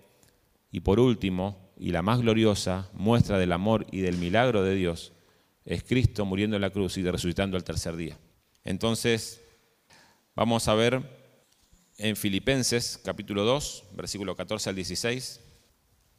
y 0.71 0.79
por 0.81 0.99
último, 0.99 1.71
y 1.77 1.91
la 1.91 2.01
más 2.01 2.19
gloriosa 2.19 2.89
muestra 2.93 3.37
del 3.37 3.51
amor 3.51 3.85
y 3.91 4.01
del 4.01 4.17
milagro 4.17 4.63
de 4.63 4.75
Dios, 4.75 5.13
es 5.65 5.83
Cristo 5.83 6.25
muriendo 6.25 6.55
en 6.57 6.61
la 6.61 6.71
cruz 6.71 6.97
y 6.97 7.03
resucitando 7.03 7.57
al 7.57 7.63
tercer 7.63 7.95
día. 7.95 8.17
Entonces, 8.63 9.41
vamos 10.35 10.67
a 10.67 10.73
ver 10.73 11.24
en 11.97 12.15
Filipenses 12.15 12.99
capítulo 13.03 13.43
2, 13.45 13.85
versículo 13.93 14.35
14 14.35 14.69
al 14.69 14.75
16, 14.75 15.39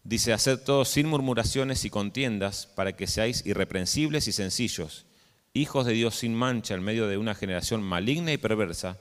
dice, 0.05 0.33
haced 0.33 0.61
todo 0.61 0.85
sin 0.85 1.07
murmuraciones 1.07 1.85
y 1.85 1.91
contiendas 1.91 2.67
para 2.67 2.97
que 2.97 3.07
seáis 3.07 3.45
irreprensibles 3.45 4.27
y 4.27 4.33
sencillos, 4.33 5.05
hijos 5.53 5.85
de 5.85 5.93
Dios 5.93 6.17
sin 6.17 6.35
mancha 6.35 6.75
en 6.75 6.83
medio 6.83 7.09
de 7.09 7.19
una 7.19 7.35
generación 7.35 7.83
maligna 7.83 8.33
y 8.33 8.39
perversa, 8.39 8.99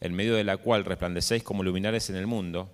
en 0.00 0.14
medio 0.14 0.34
de 0.34 0.44
la 0.44 0.58
cual 0.58 0.84
resplandecéis 0.84 1.42
como 1.42 1.62
luminares 1.62 2.10
en 2.10 2.16
el 2.16 2.26
mundo, 2.26 2.70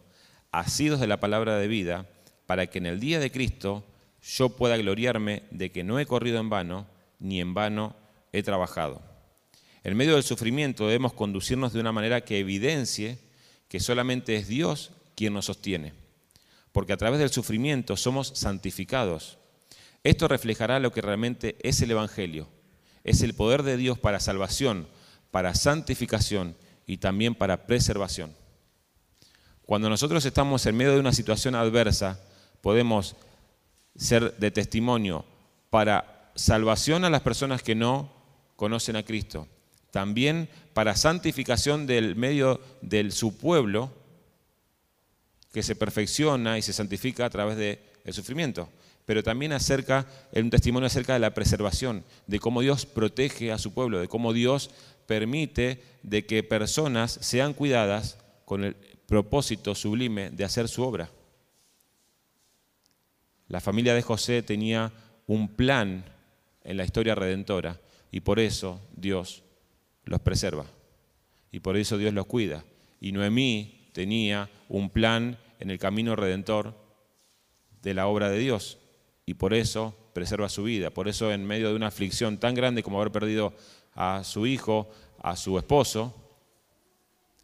asidos 0.51 1.01
de 1.01 1.07
la 1.07 1.21
palabra 1.21 1.57
de 1.57 1.69
vida, 1.69 2.07
para 2.47 2.67
que 2.67 2.79
en 2.79 2.87
el 2.87 3.01
día 3.01 3.21
de 3.21 3.31
Cristo 3.31 3.85
yo 4.21 4.51
pueda 4.51 4.77
gloriarme 4.77 5.45
de 5.51 5.71
que 5.71 5.85
no 5.85 6.01
he 6.01 6.07
corrido 6.07 6.41
en 6.41 6.51
vano, 6.51 6.87
ni 7.21 7.41
en 7.41 7.55
vano 7.55 7.95
he 8.33 8.43
trabajado. 8.43 9.01
En 9.85 9.97
medio 9.97 10.15
del 10.15 10.23
sufrimiento 10.23 10.87
debemos 10.87 11.13
conducirnos 11.13 11.73
de 11.73 11.81
una 11.81 11.93
manera 11.93 12.23
que 12.23 12.39
evidencie 12.39 13.19
que 13.75 13.81
solamente 13.81 14.37
es 14.37 14.47
Dios 14.47 14.93
quien 15.17 15.35
nos 15.35 15.47
sostiene, 15.47 15.95
porque 16.71 16.93
a 16.93 16.97
través 16.97 17.19
del 17.19 17.31
sufrimiento 17.31 17.97
somos 17.97 18.29
santificados. 18.29 19.39
Esto 20.05 20.29
reflejará 20.29 20.79
lo 20.79 20.93
que 20.93 21.01
realmente 21.01 21.57
es 21.61 21.83
el 21.83 21.91
Evangelio, 21.91 22.47
es 23.03 23.23
el 23.23 23.35
poder 23.35 23.65
de 23.65 23.77
Dios 23.77 23.99
para 23.99 24.21
salvación, 24.21 24.87
para 25.33 25.57
santificación 25.57 26.57
y 26.87 26.99
también 26.99 27.35
para 27.35 27.67
preservación. 27.67 28.37
Cuando 29.63 29.91
nosotros 29.91 30.25
estamos 30.25 30.65
en 30.67 30.77
medio 30.77 30.93
de 30.93 31.01
una 31.01 31.13
situación 31.13 31.57
adversa, 31.57 32.21
podemos 32.61 33.17
ser 33.97 34.37
de 34.37 34.53
testimonio 34.53 35.25
para 35.71 36.31
salvación 36.37 37.05
a 37.05 37.11
las 37.11 37.23
personas 37.23 37.65
que 37.65 37.75
no 37.75 38.09
conocen 38.55 38.95
a 38.95 39.03
Cristo, 39.03 39.49
también 39.95 40.49
para 40.73 40.97
santificación 40.97 41.87
del 41.87 42.17
medio 42.17 42.61
de 42.83 43.13
su 43.13 43.39
pueblo, 43.39 43.93
que 45.53 45.63
se 45.63 45.77
perfecciona 45.77 46.59
y 46.59 46.63
se 46.63 46.73
santifica 46.73 47.25
a 47.25 47.31
través 47.31 47.57
del 47.57 47.79
sufrimiento, 48.13 48.69
pero 49.07 49.23
también 49.23 49.53
acerca, 49.53 50.05
un 50.33 50.51
testimonio 50.51 50.89
acerca 50.89 51.13
de 51.13 51.21
la 51.21 51.33
preservación, 51.33 52.03
de 52.27 52.41
cómo 52.41 52.61
Dios 52.61 52.87
protege 52.87 53.53
a 53.53 53.59
su 53.59 53.73
pueblo, 53.73 54.01
de 54.01 54.09
cómo 54.09 54.33
Dios 54.33 54.71
permite 55.07 55.81
de 56.03 56.27
que 56.27 56.43
personas 56.43 57.17
sean 57.21 57.55
cuidadas 57.55 58.19
con 58.47 58.65
el 58.65 58.75
propósito 59.07 59.77
sublime 59.77 60.31
de 60.31 60.43
hacer 60.43 60.67
su 60.67 60.83
obra. 60.83 61.09
La 63.47 63.61
familia 63.61 63.95
de 63.95 64.03
José 64.03 64.43
tenía 64.43 64.91
un 65.29 65.47
plan 65.47 66.05
en 66.65 66.77
la 66.79 66.85
historia 66.85 67.15
redentora 67.15 67.79
y 68.11 68.19
por 68.19 68.41
eso 68.41 68.81
Dios 68.97 69.44
los 70.05 70.21
preserva 70.21 70.67
y 71.55 71.61
por 71.61 71.77
eso 71.77 71.99
Dios 71.99 72.13
los 72.13 72.27
cuida. 72.27 72.65
Y 73.01 73.13
Noemí 73.13 73.91
tenía 73.93 74.51
un 74.69 74.91
plan 74.91 75.39
en 75.61 75.71
el 75.71 75.79
camino 75.79 76.17
redentor 76.17 76.75
de 77.81 77.95
la 77.95 78.09
obra 78.09 78.29
de 78.29 78.39
Dios 78.39 78.79
y 79.25 79.35
por 79.35 79.55
eso 79.55 79.95
preserva 80.15 80.49
su 80.49 80.65
vida. 80.65 80.91
Por 80.91 81.07
eso 81.07 81.33
en 81.33 81.45
medio 81.47 81.69
de 81.69 81.77
una 81.77 81.87
aflicción 81.87 82.39
tan 82.39 82.55
grande 82.55 82.83
como 82.83 82.99
haber 83.01 83.13
perdido 83.13 83.55
a 83.95 84.25
su 84.25 84.47
hijo, 84.47 84.91
a 85.23 85.37
su 85.37 85.57
esposo, 85.57 86.13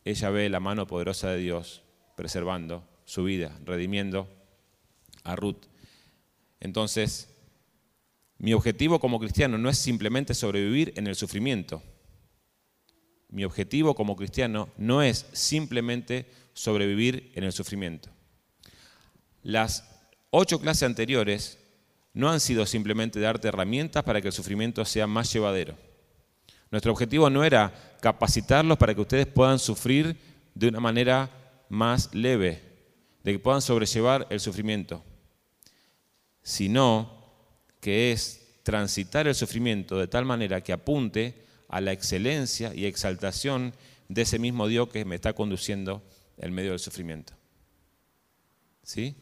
ella 0.04 0.30
ve 0.30 0.48
la 0.48 0.60
mano 0.60 0.86
poderosa 0.86 1.30
de 1.30 1.38
Dios 1.38 1.82
preservando 2.16 2.82
su 3.04 3.24
vida, 3.24 3.56
redimiendo 3.64 4.28
a 5.24 5.36
Ruth. 5.36 5.66
Entonces, 6.58 7.28
mi 8.38 8.54
objetivo 8.54 8.98
como 8.98 9.20
cristiano 9.20 9.56
no 9.56 9.68
es 9.68 9.78
simplemente 9.78 10.34
sobrevivir 10.34 10.92
en 10.96 11.06
el 11.06 11.14
sufrimiento. 11.14 11.82
Mi 13.30 13.44
objetivo 13.44 13.94
como 13.94 14.16
cristiano 14.16 14.68
no 14.76 15.02
es 15.02 15.26
simplemente 15.32 16.26
sobrevivir 16.52 17.32
en 17.34 17.44
el 17.44 17.52
sufrimiento. 17.52 18.10
Las 19.42 19.84
ocho 20.30 20.60
clases 20.60 20.82
anteriores 20.82 21.58
no 22.12 22.28
han 22.28 22.40
sido 22.40 22.66
simplemente 22.66 23.20
darte 23.20 23.48
herramientas 23.48 24.02
para 24.02 24.20
que 24.20 24.28
el 24.28 24.34
sufrimiento 24.34 24.84
sea 24.84 25.06
más 25.06 25.32
llevadero. 25.32 25.76
Nuestro 26.70 26.92
objetivo 26.92 27.30
no 27.30 27.44
era 27.44 27.96
capacitarlos 28.00 28.78
para 28.78 28.94
que 28.94 29.00
ustedes 29.00 29.26
puedan 29.26 29.58
sufrir 29.58 30.16
de 30.54 30.68
una 30.68 30.80
manera 30.80 31.30
más 31.68 32.12
leve, 32.14 32.62
de 33.22 33.32
que 33.32 33.38
puedan 33.38 33.62
sobrellevar 33.62 34.26
el 34.30 34.40
sufrimiento, 34.40 35.04
sino 36.42 37.20
que 37.80 38.12
es 38.12 38.58
transitar 38.62 39.26
el 39.26 39.34
sufrimiento 39.34 39.98
de 39.98 40.06
tal 40.06 40.24
manera 40.24 40.60
que 40.60 40.72
apunte 40.72 41.44
a 41.70 41.80
la 41.80 41.92
excelencia 41.92 42.74
y 42.74 42.84
exaltación 42.84 43.72
de 44.08 44.22
ese 44.22 44.38
mismo 44.38 44.66
Dios 44.66 44.88
que 44.88 45.04
me 45.04 45.14
está 45.14 45.32
conduciendo 45.32 46.02
en 46.36 46.52
medio 46.52 46.70
del 46.70 46.80
sufrimiento. 46.80 47.32
¿Sí? 48.82 49.14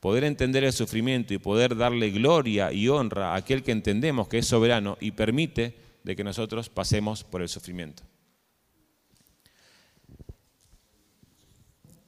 Poder 0.00 0.24
entender 0.24 0.64
el 0.64 0.72
sufrimiento 0.72 1.32
y 1.32 1.38
poder 1.38 1.76
darle 1.76 2.10
gloria 2.10 2.72
y 2.72 2.88
honra 2.88 3.32
a 3.32 3.36
aquel 3.36 3.62
que 3.62 3.72
entendemos 3.72 4.28
que 4.28 4.38
es 4.38 4.46
soberano 4.46 4.98
y 5.00 5.12
permite 5.12 5.76
de 6.02 6.16
que 6.16 6.24
nosotros 6.24 6.68
pasemos 6.68 7.24
por 7.24 7.40
el 7.40 7.48
sufrimiento. 7.48 8.02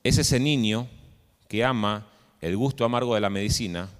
Es 0.03 0.19
ese 0.19 0.41
niño 0.41 0.89
que 1.49 1.65
ama 1.65 2.09
el 2.41 2.57
gusto 2.57 2.85
amargo 2.85 3.15
de 3.15 3.21
la 3.21 3.31
medicina, 3.31 3.91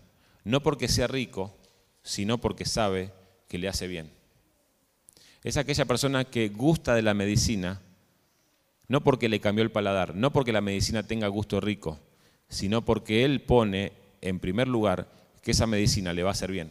no 0.45 0.63
porque 0.63 0.89
sea 0.89 1.07
rico, 1.07 1.57
sino 2.03 2.39
porque 2.39 2.65
sabe 2.65 3.13
que 3.49 3.59
le 3.59 3.69
hace 3.69 3.87
bien. 3.87 4.18
Es 5.49 5.57
aquella 5.57 5.87
persona 5.87 6.25
que 6.25 6.51
gusta 6.51 6.95
de 6.95 7.01
la 7.01 7.15
medicina, 7.15 7.81
no 8.87 9.03
porque 9.03 9.31
le 9.31 9.41
cambió 9.41 9.65
el 9.65 9.71
paladar, 9.71 10.15
no 10.15 10.31
porque 10.31 10.53
la 10.53 10.61
medicina 10.61 11.05
tenga 11.05 11.27
gusto 11.29 11.59
rico, 11.59 11.99
sino 12.51 12.85
porque 12.85 13.25
él 13.25 13.41
pone 13.41 13.95
en 14.21 14.41
primer 14.41 14.69
lugar 14.69 15.11
que 15.41 15.53
esa 15.53 15.67
medicina 15.67 16.13
le 16.13 16.23
va 16.23 16.29
a 16.29 16.33
hacer 16.33 16.53
bien. 16.53 16.71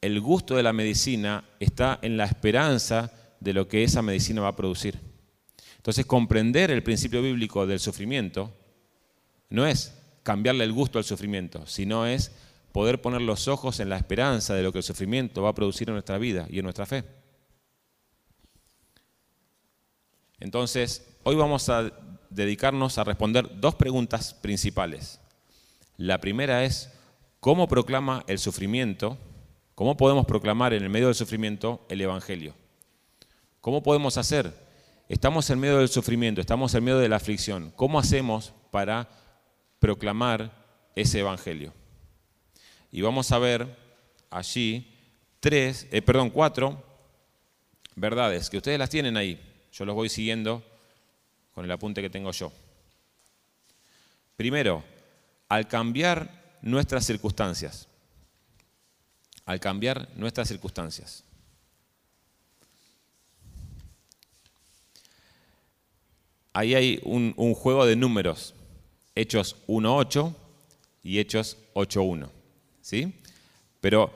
El 0.00 0.22
gusto 0.22 0.56
de 0.56 0.62
la 0.62 0.72
medicina 0.72 1.44
está 1.60 1.98
en 2.00 2.16
la 2.16 2.24
esperanza 2.24 3.12
de 3.40 3.52
lo 3.52 3.68
que 3.68 3.84
esa 3.84 4.00
medicina 4.00 4.40
va 4.40 4.48
a 4.48 4.56
producir. 4.56 4.98
Entonces, 5.76 6.06
comprender 6.06 6.70
el 6.70 6.82
principio 6.82 7.20
bíblico 7.20 7.66
del 7.66 7.78
sufrimiento 7.78 8.56
no 9.50 9.66
es 9.66 9.94
cambiarle 10.22 10.64
el 10.64 10.72
gusto 10.72 10.96
al 10.96 11.04
sufrimiento, 11.04 11.66
sino 11.66 12.06
es 12.06 12.32
poder 12.72 13.00
poner 13.00 13.22
los 13.22 13.48
ojos 13.48 13.80
en 13.80 13.88
la 13.88 13.96
esperanza 13.96 14.54
de 14.54 14.62
lo 14.62 14.72
que 14.72 14.78
el 14.78 14.84
sufrimiento 14.84 15.42
va 15.42 15.50
a 15.50 15.54
producir 15.54 15.88
en 15.88 15.94
nuestra 15.94 16.18
vida 16.18 16.46
y 16.50 16.58
en 16.58 16.64
nuestra 16.64 16.86
fe. 16.86 17.04
Entonces, 20.38 21.06
hoy 21.22 21.36
vamos 21.36 21.68
a 21.68 21.92
dedicarnos 22.30 22.96
a 22.98 23.04
responder 23.04 23.60
dos 23.60 23.74
preguntas 23.74 24.34
principales. 24.34 25.20
La 25.96 26.18
primera 26.18 26.64
es, 26.64 26.90
¿cómo 27.40 27.68
proclama 27.68 28.24
el 28.26 28.38
sufrimiento? 28.38 29.18
¿Cómo 29.74 29.96
podemos 29.96 30.26
proclamar 30.26 30.72
en 30.72 30.82
el 30.82 30.90
medio 30.90 31.06
del 31.06 31.14
sufrimiento 31.14 31.84
el 31.88 32.00
Evangelio? 32.00 32.54
¿Cómo 33.60 33.82
podemos 33.82 34.16
hacer? 34.16 34.54
Estamos 35.08 35.50
en 35.50 35.58
medio 35.58 35.78
del 35.78 35.88
sufrimiento, 35.88 36.40
estamos 36.40 36.74
en 36.74 36.84
medio 36.84 36.98
de 36.98 37.08
la 37.08 37.16
aflicción. 37.16 37.72
¿Cómo 37.76 37.98
hacemos 37.98 38.54
para 38.70 39.08
proclamar 39.78 40.52
ese 40.94 41.20
Evangelio? 41.20 41.74
Y 42.92 43.02
vamos 43.02 43.30
a 43.32 43.38
ver 43.38 43.76
allí 44.30 44.86
tres, 45.38 45.86
eh, 45.90 46.02
perdón, 46.02 46.30
cuatro 46.30 46.82
verdades 47.96 48.50
que 48.50 48.56
ustedes 48.56 48.78
las 48.78 48.90
tienen 48.90 49.16
ahí. 49.16 49.40
Yo 49.72 49.84
los 49.84 49.94
voy 49.94 50.08
siguiendo 50.08 50.64
con 51.52 51.64
el 51.64 51.70
apunte 51.70 52.02
que 52.02 52.10
tengo 52.10 52.32
yo. 52.32 52.52
Primero, 54.36 54.82
al 55.48 55.68
cambiar 55.68 56.58
nuestras 56.62 57.04
circunstancias, 57.04 57.88
al 59.44 59.60
cambiar 59.60 60.08
nuestras 60.16 60.48
circunstancias. 60.48 61.24
Ahí 66.52 66.74
hay 66.74 67.00
un, 67.04 67.54
juego 67.54 67.86
de 67.86 67.96
números, 67.96 68.54
Hechos 69.14 69.56
1.8 69.68 70.34
y 71.04 71.18
Hechos 71.18 71.58
8.1. 71.74 72.39
¿sí? 72.90 73.12
Pero 73.80 74.12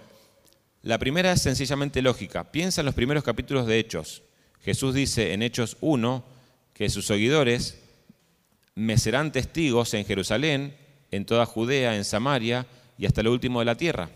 la 0.83 0.99
primera 0.99 1.31
es 1.31 1.43
sencillamente 1.43 2.02
lógica. 2.02 2.50
Piensa 2.50 2.81
en 2.81 2.87
los 2.87 2.94
primeros 2.94 3.22
capítulos 3.22 3.66
de 3.66 3.79
Hechos. 3.79 4.22
Jesús 4.64 4.94
dice 4.94 5.33
en 5.33 5.42
Hechos 5.42 5.77
1 5.81 6.25
que 6.72 6.90
sus 6.90 7.07
seguidores 7.07 7.79
me 8.75 8.98
serán 8.98 9.31
testigos 9.31 9.94
en 9.94 10.05
Jerusalén, 10.05 10.77
en 11.12 11.25
toda 11.25 11.46
Judea, 11.46 11.94
en 11.94 12.05
Samaria 12.05 12.66
y 12.98 13.07
hasta 13.07 13.22
lo 13.22 13.31
último 13.31 13.61
de 13.61 13.66
la 13.66 13.77
tierra. 13.77 14.11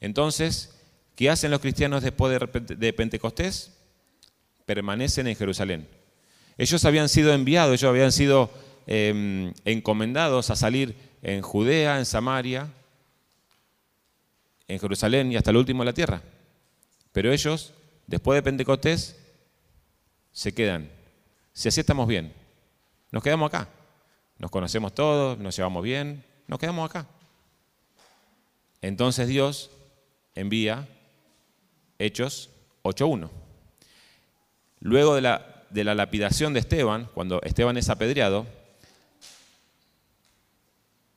Entonces, 0.00 0.78
¿qué 1.16 1.28
hacen 1.28 1.50
los 1.50 1.60
cristianos 1.60 2.04
después 2.04 2.38
de 2.52 2.92
Pentecostés? 2.92 3.72
Permanecen 4.64 5.26
en 5.26 5.34
Jerusalén. 5.34 5.88
Ellos 6.56 6.84
habían 6.84 7.08
sido 7.08 7.34
enviados, 7.34 7.74
ellos 7.74 7.88
habían 7.88 8.12
sido 8.12 8.48
em, 8.86 9.52
encomendados 9.64 10.50
a 10.50 10.56
salir 10.56 10.94
en 11.22 11.42
Judea, 11.42 11.98
en 11.98 12.06
Samaria 12.06 12.72
en 14.68 14.78
Jerusalén 14.78 15.32
y 15.32 15.36
hasta 15.36 15.50
el 15.50 15.56
último 15.56 15.82
de 15.82 15.86
la 15.86 15.92
tierra. 15.92 16.22
Pero 17.12 17.32
ellos, 17.32 17.72
después 18.06 18.36
de 18.36 18.42
Pentecostés, 18.42 19.16
se 20.32 20.52
quedan. 20.52 20.90
Si 21.52 21.68
así 21.68 21.80
estamos 21.80 22.06
bien, 22.06 22.32
nos 23.10 23.22
quedamos 23.22 23.48
acá. 23.48 23.68
Nos 24.38 24.50
conocemos 24.50 24.94
todos, 24.94 25.38
nos 25.38 25.56
llevamos 25.56 25.82
bien, 25.82 26.22
nos 26.46 26.58
quedamos 26.58 26.88
acá. 26.88 27.06
Entonces 28.82 29.28
Dios 29.28 29.70
envía 30.34 30.86
Hechos 31.98 32.50
8.1. 32.82 33.30
Luego 34.80 35.14
de 35.14 35.22
la, 35.22 35.64
de 35.70 35.84
la 35.84 35.94
lapidación 35.94 36.52
de 36.52 36.60
Esteban, 36.60 37.08
cuando 37.14 37.40
Esteban 37.42 37.78
es 37.78 37.88
apedreado, 37.88 38.46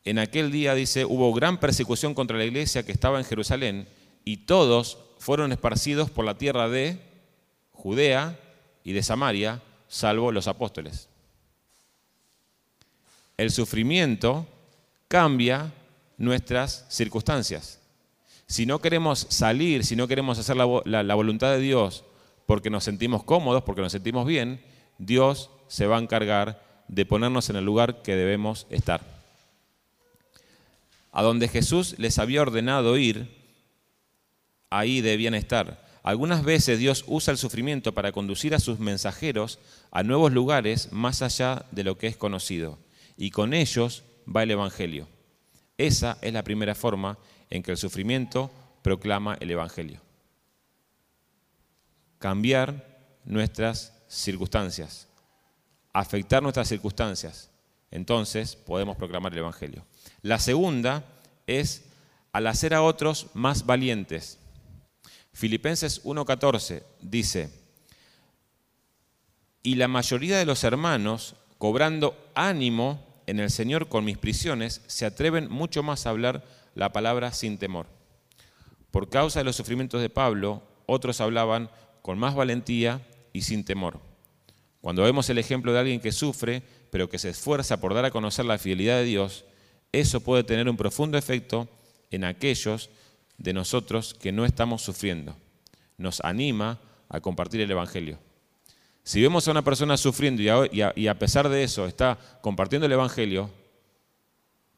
en 0.05 0.19
aquel 0.19 0.51
día, 0.51 0.73
dice, 0.75 1.05
hubo 1.05 1.33
gran 1.33 1.59
persecución 1.59 2.13
contra 2.13 2.38
la 2.38 2.45
iglesia 2.45 2.83
que 2.83 2.91
estaba 2.91 3.19
en 3.19 3.25
Jerusalén 3.25 3.88
y 4.23 4.38
todos 4.38 4.97
fueron 5.17 5.51
esparcidos 5.51 6.09
por 6.09 6.25
la 6.25 6.38
tierra 6.38 6.69
de 6.69 6.99
Judea 7.71 8.39
y 8.83 8.93
de 8.93 9.03
Samaria, 9.03 9.62
salvo 9.88 10.31
los 10.31 10.47
apóstoles. 10.47 11.09
El 13.38 13.51
sufrimiento 13.51 14.47
cambia 15.07 15.73
nuestras 16.17 16.85
circunstancias. 16.89 17.79
Si 18.47 18.65
no 18.65 18.79
queremos 18.79 19.27
salir, 19.29 19.85
si 19.85 19.95
no 19.95 20.07
queremos 20.07 20.39
hacer 20.39 20.57
la, 20.57 21.15
voluntad 21.15 21.51
de 21.51 21.59
Dios 21.59 22.03
porque 22.45 22.69
nos 22.69 22.83
sentimos 22.83 23.23
cómodos, 23.23 23.63
porque 23.63 23.81
nos 23.81 23.91
sentimos 23.91 24.25
bien, 24.25 24.62
Dios 24.97 25.51
se 25.67 25.85
va 25.85 25.97
a 25.97 26.01
encargar 26.01 26.63
de 26.88 27.05
ponernos 27.05 27.49
en 27.49 27.57
el 27.57 27.65
lugar 27.65 28.01
que 28.01 28.15
debemos 28.15 28.65
estar 28.69 29.18
a 31.12 31.24
donde 31.24 31.48
Jesús 31.48 31.95
les 31.98 32.19
había 32.19 32.41
ordenado 32.41 32.98
ir, 32.98 33.36
ahí 34.69 35.02
debían 35.02 35.34
estar. 35.34 35.88
Algunas 36.04 36.43
veces 36.43 36.80
Dios 36.80 37.04
usa 37.08 37.32
el 37.32 37.38
sufrimiento 37.38 37.93
para 37.93 38.12
conducir 38.12 38.56
a 38.56 38.60
sus 38.60 38.80
mensajeros 38.80 39.60
a 39.91 40.04
nuevos 40.04 40.32
lugares 40.32 40.91
más 40.91 41.22
allá 41.22 41.65
de 41.72 41.84
lo 41.84 41.98
que 41.98 42.08
es 42.08 42.17
conocido. 42.17 42.80
Y 43.17 43.32
con 43.32 43.54
ellos 43.54 44.04
va 44.34 44.43
el 44.43 44.52
Evangelio. 44.52 45.08
Esa 45.78 46.17
es 46.22 46.34
la 46.34 46.43
primera 46.43 46.76
forma 46.76 47.17
en 47.50 47.63
que 47.63 47.72
el 47.72 47.78
sufrimiento 47.78 48.52
proclama 48.82 49.38
el 49.39 49.52
Evangelio. 49.52 50.02
Cambiar 52.17 53.19
nuestras 53.26 53.93
circunstancias, 54.08 55.08
afectar 55.93 56.41
nuestras 56.41 56.67
circunstancias. 56.67 57.48
Entonces 57.91 58.56
podemos 58.56 58.97
proclamar 58.97 59.34
el 59.34 59.39
Evangelio. 59.39 59.86
La 60.21 60.39
segunda 60.39 61.06
es 61.47 61.86
al 62.32 62.47
hacer 62.47 62.73
a 62.73 62.82
otros 62.82 63.28
más 63.34 63.65
valientes. 63.65 64.39
Filipenses 65.34 66.04
1.14 66.04 66.84
dice, 67.02 67.49
y 69.63 69.75
la 69.75 69.88
mayoría 69.88 70.38
de 70.38 70.45
los 70.45 70.63
hermanos, 70.63 71.36
cobrando 71.58 72.17
ánimo 72.34 73.06
en 73.28 73.39
el 73.39 73.49
Señor 73.49 73.89
con 73.89 74.06
mis 74.06 74.17
prisiones, 74.17 74.82
se 74.88 75.06
atreven 75.06 75.49
mucho 75.49 75.84
más 75.84 76.06
a 76.06 76.12
hablar 76.12 76.45
la 76.75 76.91
palabra 76.93 77.32
sin 77.34 77.58
temor. 77.58 77.88
Por 78.91 79.10
causa 79.10 79.39
de 79.39 79.43
los 79.43 79.56
sufrimientos 79.56 80.02
de 80.02 80.10
Pablo, 80.10 80.63
otros 80.86 81.21
hablaban 81.21 81.69
con 82.02 82.17
más 82.17 82.36
valentía 82.36 83.06
y 83.34 83.41
sin 83.41 83.63
temor. 83.63 83.99
Cuando 84.82 85.04
vemos 85.04 85.30
el 85.30 85.38
ejemplo 85.38 85.73
de 85.73 85.80
alguien 85.80 85.99
que 85.99 86.12
sufre, 86.12 86.63
pero 86.91 87.10
que 87.10 87.19
se 87.19 87.30
esfuerza 87.30 87.80
por 87.80 87.93
dar 87.93 88.06
a 88.06 88.12
conocer 88.12 88.45
la 88.45 88.58
fidelidad 88.58 88.97
de 88.97 89.06
Dios, 89.06 89.45
eso 89.91 90.21
puede 90.21 90.43
tener 90.43 90.69
un 90.69 90.78
profundo 90.78 91.17
efecto 91.17 91.67
en 92.12 92.23
aquellos 92.23 92.89
de 93.38 93.54
nosotros 93.54 94.13
que 94.13 94.32
no 94.32 94.45
estamos 94.45 94.82
sufriendo. 94.82 95.36
Nos 95.97 96.21
anima 96.21 96.80
a 97.10 97.19
compartir 97.19 97.62
el 97.62 97.71
Evangelio. 97.71 98.19
Si 99.04 99.21
vemos 99.21 99.47
a 99.47 99.52
una 99.52 99.63
persona 99.63 99.97
sufriendo 99.97 100.65
y 100.71 101.08
a, 101.08 101.19
pesar 101.19 101.49
de 101.49 101.63
eso 101.63 101.88
está 101.88 102.17
compartiendo 102.41 102.86
el 102.86 102.91
Evangelio, 102.91 103.49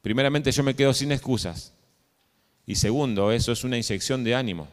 primeramente 0.01 0.51
yo 0.51 0.63
me 0.63 0.75
quedo 0.75 0.93
sin 0.93 1.11
excusas. 1.11 1.73
Y 2.65 2.75
segundo, 2.75 3.31
eso 3.31 3.51
es 3.51 3.63
una 3.63 3.77
inyección 3.77 4.23
de 4.23 4.35
ánimo. 4.35 4.67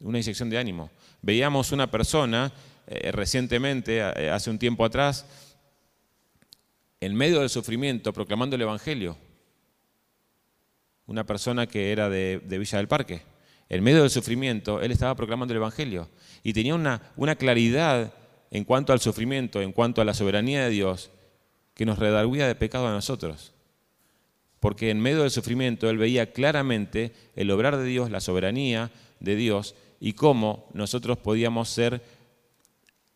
Una 0.00 0.18
inyección 0.18 0.48
de 0.48 0.58
ánimo. 0.58 0.90
Veíamos 1.20 1.72
una 1.72 1.90
persona 1.90 2.52
eh, 2.86 3.12
recientemente, 3.12 3.98
eh, 3.98 4.30
hace 4.30 4.50
un 4.50 4.58
tiempo 4.58 4.84
atrás, 4.84 5.26
en 7.02 7.16
medio 7.16 7.40
del 7.40 7.50
sufrimiento 7.50 8.12
proclamando 8.12 8.54
el 8.54 8.62
Evangelio. 8.62 9.16
Una 11.06 11.26
persona 11.26 11.66
que 11.66 11.90
era 11.90 12.08
de, 12.08 12.40
Villa 12.48 12.78
del 12.78 12.86
Parque. 12.86 13.22
En 13.68 13.82
medio 13.82 14.02
del 14.02 14.10
sufrimiento, 14.10 14.80
él 14.80 14.92
estaba 14.92 15.16
proclamando 15.16 15.52
el 15.52 15.56
Evangelio. 15.56 16.08
Y 16.44 16.52
tenía 16.52 16.76
una, 16.76 17.02
una 17.16 17.34
claridad 17.34 18.14
en 18.52 18.62
cuanto 18.62 18.92
al 18.92 19.00
sufrimiento, 19.00 19.60
en 19.60 19.72
cuanto 19.72 20.00
a 20.00 20.04
la 20.04 20.14
soberanía 20.14 20.62
de 20.62 20.70
Dios, 20.70 21.10
que 21.74 21.84
nos 21.84 21.98
redarguía 21.98 22.46
de 22.46 22.54
pecado 22.54 22.86
a 22.86 22.92
nosotros. 22.92 23.52
Porque 24.60 24.90
en 24.90 25.00
medio 25.00 25.22
del 25.22 25.32
sufrimiento 25.32 25.90
él 25.90 25.98
veía 25.98 26.32
claramente 26.32 27.12
el 27.34 27.50
obrar 27.50 27.78
de 27.78 27.84
Dios, 27.84 28.12
la 28.12 28.20
soberanía 28.20 28.92
de 29.18 29.34
Dios 29.34 29.74
y 29.98 30.12
cómo 30.12 30.68
nosotros 30.72 31.18
podíamos 31.18 31.68
ser 31.68 32.00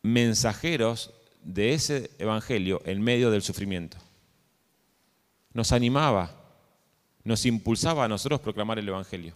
mensajeros 0.02 1.12
de 1.46 1.74
ese 1.74 2.10
evangelio 2.18 2.82
en 2.84 3.00
medio 3.00 3.30
del 3.30 3.40
sufrimiento. 3.40 3.96
Nos 5.52 5.70
animaba, 5.70 6.34
nos 7.22 7.46
impulsaba 7.46 8.04
a 8.04 8.08
nosotros 8.08 8.40
proclamar 8.40 8.80
el 8.80 8.88
evangelio. 8.88 9.34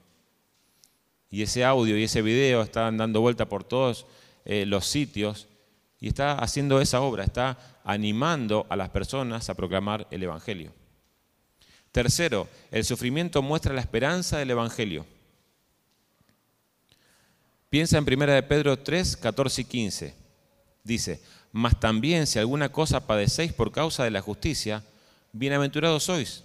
Y 1.31 1.43
ese 1.43 1.65
audio 1.65 1.97
y 1.97 2.03
ese 2.03 2.21
video 2.21 2.63
están 2.63 2.97
dando 2.97 3.21
vuelta 3.21 3.49
por 3.49 3.63
todos 3.63 4.07
eh, 4.45 4.67
los 4.67 4.87
sitios 4.87 5.47
y 6.01 6.09
está 6.09 6.33
haciendo 6.33 6.81
esa 6.81 7.01
obra, 7.01 7.23
está 7.23 7.81
animando 7.85 8.67
a 8.69 8.75
las 8.75 8.91
personas 8.91 9.49
a 9.49 9.55
proclamar 9.55 10.09
el 10.11 10.25
evangelio. 10.25 10.73
Tercero, 11.93 12.49
el 12.73 12.85
sufrimiento 12.85 13.41
muestra 13.41 13.73
la 13.73 13.83
esperanza 13.83 14.39
del 14.39 14.51
evangelio. 14.51 15.07
Piensa 17.69 17.99
en 17.99 18.05
1 18.05 18.27
de 18.27 18.43
Pedro 18.43 18.77
3, 18.77 19.17
14 19.17 19.61
y 19.61 19.65
15. 19.65 20.15
Dice, 20.83 21.21
mas 21.53 21.79
también 21.81 22.27
si 22.27 22.39
alguna 22.39 22.71
cosa 22.71 23.07
padecéis 23.07 23.53
por 23.53 23.73
causa 23.73 24.05
de 24.05 24.11
la 24.11 24.23
justicia, 24.23 24.85
bienaventurados 25.33 26.05
sois. 26.05 26.45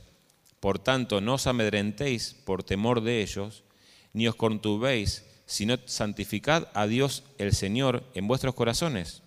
Por 0.59 0.79
tanto, 0.79 1.21
no 1.21 1.35
os 1.35 1.47
amedrentéis 1.47 2.35
por 2.45 2.63
temor 2.63 3.01
de 3.01 3.21
ellos, 3.21 3.63
ni 4.13 4.27
os 4.27 4.35
contubéis, 4.35 5.25
sino 5.45 5.77
santificad 5.85 6.69
a 6.73 6.87
Dios 6.87 7.23
el 7.37 7.53
Señor 7.53 8.03
en 8.15 8.27
vuestros 8.27 8.55
corazones. 8.55 9.21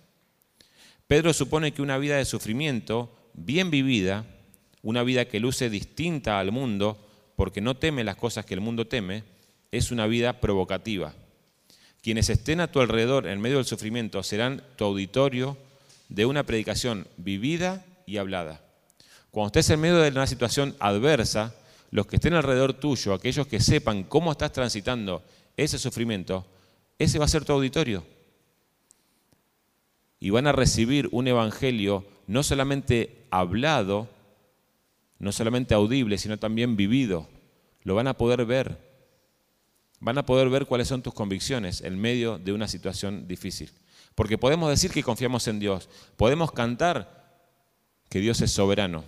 Pedro 1.07 1.33
supone 1.33 1.71
que 1.71 1.81
una 1.81 1.97
vida 1.97 2.17
de 2.17 2.25
sufrimiento, 2.25 3.15
bien 3.33 3.71
vivida, 3.71 4.25
una 4.83 5.03
vida 5.03 5.25
que 5.25 5.39
luce 5.39 5.69
distinta 5.69 6.39
al 6.39 6.51
mundo, 6.51 6.97
porque 7.35 7.61
no 7.61 7.77
teme 7.77 8.03
las 8.03 8.15
cosas 8.15 8.45
que 8.45 8.53
el 8.53 8.61
mundo 8.61 8.87
teme, 8.87 9.23
es 9.71 9.91
una 9.91 10.07
vida 10.07 10.41
provocativa. 10.41 11.13
Quienes 12.01 12.29
estén 12.29 12.59
a 12.59 12.71
tu 12.71 12.79
alrededor 12.79 13.27
en 13.27 13.41
medio 13.41 13.57
del 13.57 13.65
sufrimiento 13.65 14.23
serán 14.23 14.63
tu 14.75 14.85
auditorio, 14.85 15.57
de 16.09 16.25
una 16.25 16.43
predicación 16.43 17.07
vivida 17.17 17.85
y 18.05 18.17
hablada. 18.17 18.61
Cuando 19.31 19.47
estés 19.47 19.69
en 19.69 19.79
medio 19.79 19.99
de 19.99 20.09
una 20.09 20.27
situación 20.27 20.75
adversa, 20.79 21.55
los 21.91 22.07
que 22.07 22.17
estén 22.17 22.33
alrededor 22.33 22.73
tuyo, 22.73 23.13
aquellos 23.13 23.47
que 23.47 23.59
sepan 23.59 24.03
cómo 24.03 24.31
estás 24.31 24.51
transitando 24.51 25.23
ese 25.55 25.77
sufrimiento, 25.77 26.45
ese 26.97 27.19
va 27.19 27.25
a 27.25 27.29
ser 27.29 27.45
tu 27.45 27.53
auditorio. 27.53 28.03
Y 30.19 30.31
van 30.31 30.47
a 30.47 30.51
recibir 30.51 31.07
un 31.11 31.27
evangelio 31.27 32.05
no 32.27 32.43
solamente 32.43 33.25
hablado, 33.31 34.09
no 35.19 35.31
solamente 35.31 35.73
audible, 35.73 36.17
sino 36.17 36.37
también 36.37 36.75
vivido. 36.75 37.27
Lo 37.83 37.95
van 37.95 38.07
a 38.07 38.15
poder 38.15 38.45
ver. 38.45 38.77
Van 39.99 40.17
a 40.17 40.25
poder 40.25 40.49
ver 40.49 40.65
cuáles 40.65 40.87
son 40.87 41.01
tus 41.01 41.13
convicciones 41.13 41.81
en 41.81 41.99
medio 41.99 42.37
de 42.37 42.53
una 42.53 42.67
situación 42.67 43.27
difícil. 43.27 43.69
Porque 44.19 44.37
podemos 44.37 44.69
decir 44.69 44.91
que 44.91 45.01
confiamos 45.01 45.47
en 45.47 45.59
Dios, 45.59 45.87
podemos 46.17 46.51
cantar 46.51 47.39
que 48.09 48.19
Dios 48.19 48.41
es 48.41 48.51
soberano, 48.51 49.05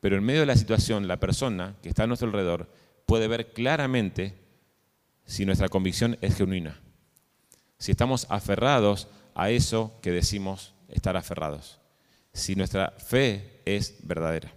pero 0.00 0.16
en 0.16 0.24
medio 0.24 0.40
de 0.40 0.46
la 0.46 0.56
situación 0.56 1.06
la 1.06 1.20
persona 1.20 1.76
que 1.82 1.90
está 1.90 2.04
a 2.04 2.06
nuestro 2.06 2.28
alrededor 2.28 2.72
puede 3.04 3.28
ver 3.28 3.52
claramente 3.52 4.32
si 5.26 5.44
nuestra 5.44 5.68
convicción 5.68 6.16
es 6.22 6.38
genuina, 6.38 6.80
si 7.76 7.90
estamos 7.90 8.26
aferrados 8.30 9.08
a 9.34 9.50
eso 9.50 9.92
que 10.00 10.10
decimos 10.10 10.72
estar 10.88 11.18
aferrados, 11.18 11.78
si 12.32 12.54
nuestra 12.54 12.92
fe 12.92 13.60
es 13.66 13.96
verdadera. 14.04 14.50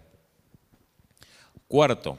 Cuarto, 1.68 2.18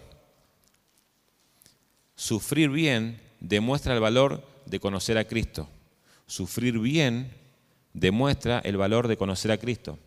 sufrir 2.14 2.68
bien 2.68 3.18
demuestra 3.40 3.94
el 3.94 4.00
valor 4.00 4.46
de 4.66 4.80
conocer 4.80 5.16
a 5.16 5.24
Cristo. 5.24 5.66
Sufrir 6.28 6.78
bien 6.78 7.32
demuestra 7.94 8.60
el 8.60 8.76
valor 8.76 9.08
de 9.08 9.16
conocer 9.16 9.50
a 9.50 9.58
Cristo. 9.58 9.98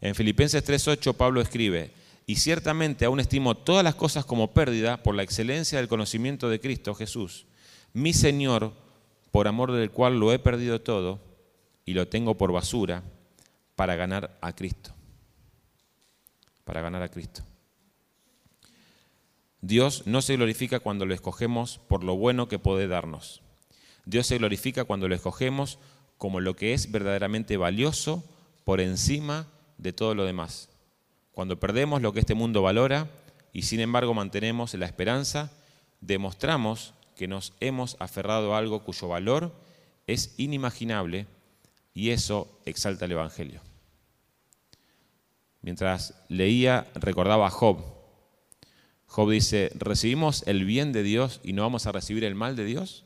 En 0.00 0.14
Filipenses 0.14 0.64
3.8 0.66 1.14
Pablo 1.14 1.42
escribe, 1.42 1.90
y 2.24 2.36
ciertamente 2.36 3.04
aún 3.04 3.20
estimo 3.20 3.56
todas 3.56 3.84
las 3.84 3.94
cosas 3.94 4.24
como 4.24 4.52
pérdida 4.52 5.02
por 5.02 5.14
la 5.14 5.22
excelencia 5.22 5.78
del 5.78 5.88
conocimiento 5.88 6.48
de 6.48 6.60
Cristo 6.60 6.94
Jesús, 6.94 7.46
mi 7.92 8.12
Señor, 8.12 8.72
por 9.30 9.48
amor 9.48 9.72
del 9.72 9.90
cual 9.90 10.18
lo 10.18 10.32
he 10.32 10.38
perdido 10.38 10.80
todo 10.80 11.20
y 11.84 11.94
lo 11.94 12.08
tengo 12.08 12.36
por 12.36 12.52
basura 12.52 13.02
para 13.74 13.96
ganar 13.96 14.38
a 14.40 14.54
Cristo. 14.54 14.92
Para 16.64 16.80
ganar 16.80 17.02
a 17.02 17.08
Cristo. 17.08 17.42
Dios 19.60 20.04
no 20.06 20.22
se 20.22 20.36
glorifica 20.36 20.80
cuando 20.80 21.06
lo 21.06 21.14
escogemos 21.14 21.80
por 21.88 22.04
lo 22.04 22.16
bueno 22.16 22.48
que 22.48 22.58
puede 22.58 22.86
darnos. 22.86 23.42
Dios 24.06 24.28
se 24.28 24.38
glorifica 24.38 24.84
cuando 24.84 25.08
lo 25.08 25.14
escogemos 25.14 25.78
como 26.16 26.40
lo 26.40 26.56
que 26.56 26.72
es 26.72 26.90
verdaderamente 26.90 27.56
valioso 27.56 28.24
por 28.64 28.80
encima 28.80 29.48
de 29.78 29.92
todo 29.92 30.14
lo 30.14 30.24
demás. 30.24 30.70
Cuando 31.32 31.60
perdemos 31.60 32.00
lo 32.00 32.12
que 32.12 32.20
este 32.20 32.34
mundo 32.34 32.62
valora 32.62 33.10
y 33.52 33.62
sin 33.62 33.80
embargo 33.80 34.14
mantenemos 34.14 34.72
la 34.74 34.86
esperanza, 34.86 35.52
demostramos 36.00 36.94
que 37.16 37.28
nos 37.28 37.52
hemos 37.60 37.96
aferrado 37.98 38.54
a 38.54 38.58
algo 38.58 38.84
cuyo 38.84 39.08
valor 39.08 39.52
es 40.06 40.34
inimaginable 40.38 41.26
y 41.92 42.10
eso 42.10 42.60
exalta 42.64 43.06
el 43.06 43.12
Evangelio. 43.12 43.60
Mientras 45.62 46.14
leía, 46.28 46.86
recordaba 46.94 47.48
a 47.48 47.50
Job. 47.50 47.82
Job 49.06 49.30
dice, 49.30 49.72
¿recibimos 49.74 50.46
el 50.46 50.64
bien 50.64 50.92
de 50.92 51.02
Dios 51.02 51.40
y 51.42 51.54
no 51.54 51.62
vamos 51.62 51.86
a 51.86 51.92
recibir 51.92 52.22
el 52.22 52.34
mal 52.34 52.54
de 52.54 52.64
Dios? 52.64 53.05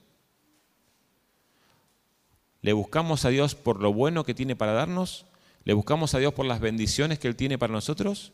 ¿Le 2.63 2.73
buscamos 2.73 3.25
a 3.25 3.31
Dios 3.31 3.55
por 3.55 3.81
lo 3.81 3.93
bueno 3.93 4.25
que 4.25 4.35
tiene 4.35 4.57
para 4.57 4.73
darnos? 4.73 5.27
¿Le 5.65 5.73
buscamos 5.73 6.15
a 6.15 6.19
Dios 6.19 6.35
por 6.35 6.47
las 6.47 6.61
bendiciones 6.61 7.19
que 7.19 7.29
Él 7.29 7.37
tiene 7.37 7.59
para 7.59 7.73
nosotros? 7.73 8.33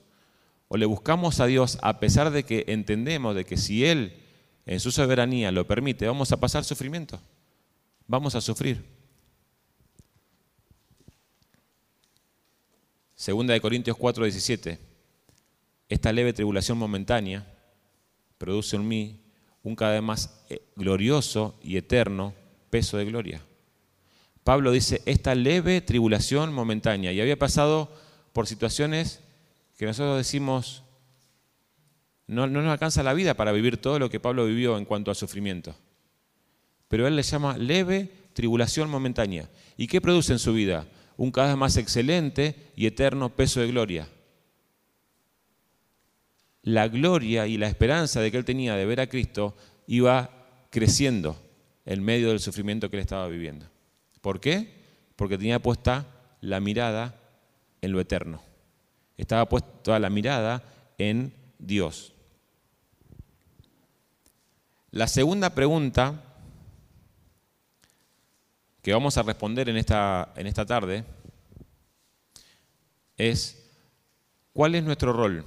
¿O 0.69 0.77
le 0.77 0.87
buscamos 0.87 1.41
a 1.41 1.47
Dios 1.47 1.79
a 1.83 2.01
pesar 2.01 2.31
de 2.31 2.45
que 2.45 2.65
entendemos 2.69 3.35
de 3.35 3.45
que 3.45 3.57
si 3.57 3.85
Él 3.85 4.17
en 4.65 4.81
su 4.81 4.91
soberanía 4.91 5.53
lo 5.53 5.67
permite, 5.67 6.07
vamos 6.07 6.33
a 6.33 6.39
pasar 6.39 6.65
sufrimiento? 6.65 7.21
Vamos 8.09 8.35
a 8.35 8.41
sufrir. 8.41 8.85
Segunda 13.15 13.55
de 13.55 13.61
Corintios 13.61 13.97
4, 13.97 14.25
17. 14.25 14.79
Esta 15.89 16.13
leve 16.13 16.33
tribulación 16.33 16.79
momentánea 16.79 17.47
produce 18.39 18.77
en 18.77 18.87
mí 18.87 19.21
un 19.63 19.75
cada 19.75 19.93
vez 19.93 20.03
más 20.03 20.45
eh, 20.51 20.63
glorioso 20.77 21.59
y 21.63 21.77
eterno 21.77 22.35
peso 22.71 22.97
de 22.97 23.05
gloria. 23.05 23.46
Pablo 24.47 24.71
dice, 24.71 25.03
esta 25.07 25.35
leve 25.35 25.81
tribulación 25.81 26.55
momentánea, 26.55 27.11
y 27.11 27.21
había 27.21 27.37
pasado 27.37 27.93
por 28.33 28.47
situaciones 28.47 29.21
que 29.77 29.87
nosotros 29.87 30.17
decimos, 30.17 30.85
no, 32.29 32.47
no 32.47 32.63
nos 32.63 32.71
alcanza 32.71 33.03
la 33.03 33.13
vida 33.13 33.35
para 33.35 33.51
vivir 33.51 33.79
todo 33.79 33.99
lo 33.99 34.09
que 34.09 34.21
Pablo 34.21 34.47
vivió 34.47 34.79
en 34.79 34.85
cuanto 34.85 35.11
al 35.11 35.17
sufrimiento. 35.17 35.75
Pero 36.87 37.09
él 37.09 37.17
le 37.17 37.25
llama 37.25 37.59
leve 37.59 38.09
tribulación 38.35 38.89
momentánea. 38.89 39.51
¿Y 39.77 39.89
qué 39.89 40.01
produce 40.01 40.33
en 40.33 40.39
su 40.39 40.53
vida? 40.53 40.87
Un 41.17 41.33
cada 41.33 41.49
vez 41.49 41.57
más 41.57 41.77
excelente 41.77 42.71
y 42.77 42.87
eterno 42.87 43.35
peso 43.35 43.59
de 43.59 43.67
gloria. 43.67 44.09
La 46.63 46.87
gloria 46.87 47.49
y 47.49 47.59
la 47.59 47.67
esperanza 47.67 48.21
de 48.21 48.31
que 48.31 48.39
él 48.39 48.45
tenía 48.45 48.77
de 48.77 48.87
ver 48.87 49.01
a 49.01 49.09
Cristo 49.09 49.57
iba 49.89 50.31
creciendo 50.71 51.37
en 51.85 52.01
medio 52.01 52.29
del 52.29 52.39
sufrimiento 52.39 52.89
que 52.89 52.97
él 52.97 53.03
estaba 53.03 53.27
viviendo. 53.27 53.67
¿Por 54.27 54.41
qué? 54.41 54.69
Porque 55.15 55.39
tenía 55.39 55.63
puesta 55.63 56.05
la 56.41 56.59
mirada 56.59 57.15
en 57.81 57.93
lo 57.93 58.01
eterno. 58.01 58.43
Estaba 59.17 59.49
puesta 59.49 60.01
la 60.01 60.11
mirada 60.11 60.65
en 60.99 61.33
Dios. 61.61 62.13
La 64.91 65.07
segunda 65.07 65.55
pregunta 65.55 66.25
que 68.83 68.93
vamos 68.93 69.17
a 69.17 69.23
responder 69.23 69.69
en 69.69 69.77
esta, 69.77 70.33
en 70.35 70.49
esta 70.49 70.67
tarde 70.67 71.05
es, 73.17 73.65
¿cuál 74.53 74.75
es 74.75 74.83
nuestro 74.83 75.13
rol 75.13 75.45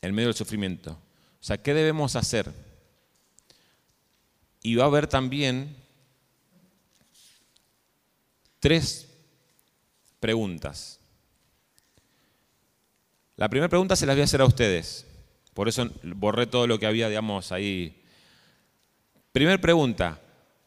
en 0.00 0.14
medio 0.14 0.28
del 0.28 0.36
sufrimiento? 0.36 0.92
O 0.92 1.44
sea, 1.44 1.58
¿qué 1.58 1.74
debemos 1.74 2.16
hacer? 2.16 2.50
Y 4.62 4.76
va 4.76 4.84
a 4.84 4.86
haber 4.86 5.06
también 5.06 5.84
tres 8.66 9.06
preguntas. 10.18 10.98
La 13.36 13.48
primera 13.48 13.68
pregunta 13.68 13.94
se 13.94 14.06
las 14.06 14.16
voy 14.16 14.22
a 14.22 14.24
hacer 14.24 14.40
a 14.40 14.44
ustedes. 14.44 15.06
Por 15.54 15.68
eso 15.68 15.88
borré 16.02 16.48
todo 16.48 16.66
lo 16.66 16.76
que 16.76 16.86
había, 16.86 17.08
digamos, 17.08 17.52
ahí. 17.52 18.02
Primera 19.30 19.60
pregunta, 19.60 20.20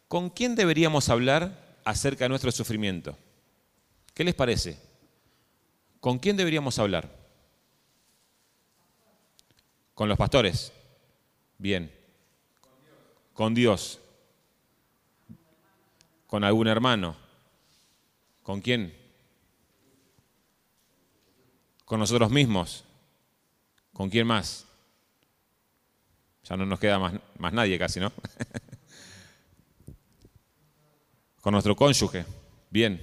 ¿con 0.07 0.29
quién 0.29 0.55
deberíamos 0.55 1.09
hablar 1.09 1.77
acerca 1.83 2.23
de 2.23 2.29
nuestro 2.29 2.53
sufrimiento? 2.53 3.17
¿Qué 4.13 4.23
les 4.23 4.33
parece? 4.33 4.79
¿Con 5.99 6.19
quién 6.19 6.38
deberíamos 6.38 6.79
hablar? 6.79 7.13
Con 9.93 10.07
los 10.07 10.17
pastores. 10.17 10.71
Bien. 11.57 11.93
Con 13.33 13.53
Dios. 13.53 13.99
Con 16.27 16.45
algún 16.45 16.69
hermano. 16.69 17.27
¿Con 18.49 18.62
quién? 18.62 18.91
Con 21.85 21.99
nosotros 21.99 22.31
mismos. 22.31 22.83
¿Con 23.93 24.09
quién 24.09 24.25
más? 24.25 24.65
Ya 26.45 26.57
no 26.57 26.65
nos 26.65 26.79
queda 26.79 26.97
más, 26.97 27.13
más 27.38 27.53
nadie 27.53 27.77
casi, 27.77 27.99
¿no? 27.99 28.12
con 31.41 31.51
nuestro 31.51 31.75
cónyuge. 31.75 32.25
Bien. 32.71 32.99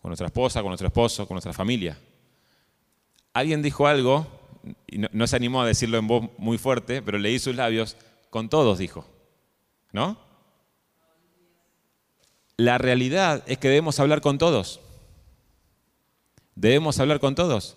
Con 0.00 0.10
nuestra 0.10 0.28
esposa, 0.28 0.60
con 0.60 0.68
nuestro 0.68 0.86
esposo, 0.86 1.26
con 1.26 1.34
nuestra 1.34 1.52
familia. 1.52 1.98
Alguien 3.32 3.60
dijo 3.60 3.88
algo, 3.88 4.24
y 4.86 4.98
no, 4.98 5.08
no 5.10 5.26
se 5.26 5.34
animó 5.34 5.62
a 5.62 5.66
decirlo 5.66 5.98
en 5.98 6.06
voz 6.06 6.30
muy 6.38 6.58
fuerte, 6.58 7.02
pero 7.02 7.18
leí 7.18 7.40
sus 7.40 7.56
labios, 7.56 7.96
con 8.30 8.48
todos 8.48 8.78
dijo. 8.78 9.04
¿No? 9.90 10.16
La 12.56 12.78
realidad 12.78 13.42
es 13.46 13.58
que 13.58 13.68
debemos 13.68 13.98
hablar 13.98 14.20
con 14.20 14.38
todos. 14.38 14.80
Debemos 16.54 17.00
hablar 17.00 17.18
con 17.20 17.34
todos. 17.34 17.76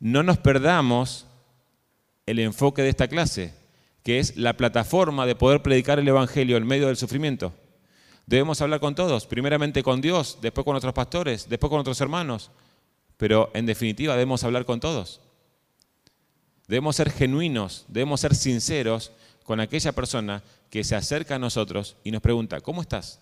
No 0.00 0.22
nos 0.22 0.38
perdamos 0.38 1.26
el 2.26 2.38
enfoque 2.38 2.82
de 2.82 2.88
esta 2.88 3.08
clase, 3.08 3.54
que 4.02 4.18
es 4.18 4.36
la 4.36 4.56
plataforma 4.56 5.26
de 5.26 5.34
poder 5.34 5.62
predicar 5.62 5.98
el 5.98 6.08
Evangelio 6.08 6.56
en 6.56 6.66
medio 6.66 6.86
del 6.86 6.96
sufrimiento. 6.96 7.52
Debemos 8.26 8.62
hablar 8.62 8.80
con 8.80 8.94
todos, 8.94 9.26
primeramente 9.26 9.82
con 9.82 10.00
Dios, 10.00 10.38
después 10.40 10.64
con 10.64 10.72
nuestros 10.72 10.94
pastores, 10.94 11.48
después 11.48 11.68
con 11.68 11.80
otros 11.80 12.00
hermanos, 12.00 12.50
pero 13.18 13.50
en 13.52 13.66
definitiva 13.66 14.14
debemos 14.14 14.42
hablar 14.44 14.64
con 14.64 14.80
todos. 14.80 15.20
Debemos 16.66 16.96
ser 16.96 17.10
genuinos, 17.10 17.84
debemos 17.88 18.20
ser 18.20 18.34
sinceros 18.34 19.12
con 19.44 19.60
aquella 19.60 19.92
persona 19.92 20.42
que 20.70 20.82
se 20.82 20.96
acerca 20.96 21.34
a 21.34 21.38
nosotros 21.38 21.96
y 22.02 22.10
nos 22.10 22.22
pregunta, 22.22 22.62
¿cómo 22.62 22.80
estás? 22.80 23.20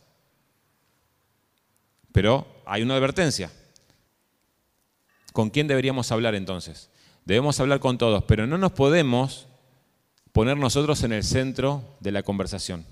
Pero 2.13 2.47
hay 2.67 2.83
una 2.83 2.95
advertencia. 2.95 3.51
¿Con 5.33 5.51
quién 5.51 5.67
deberíamos 5.67 6.13
hablar 6.13 6.35
entonces? 6.35 6.91
Debemos 7.25 7.59
hablar 7.61 7.81
con 7.81 7.99
todos, 7.99 8.25
pero 8.25 8.47
no 8.47 8.59
nos 8.59 8.73
podemos 8.73 9.47
poner 10.33 10.57
nosotros 10.57 11.03
en 11.05 11.13
el 11.13 11.25
centro 11.25 11.97
de 12.01 12.13
la 12.13 12.23
conversación. 12.23 12.85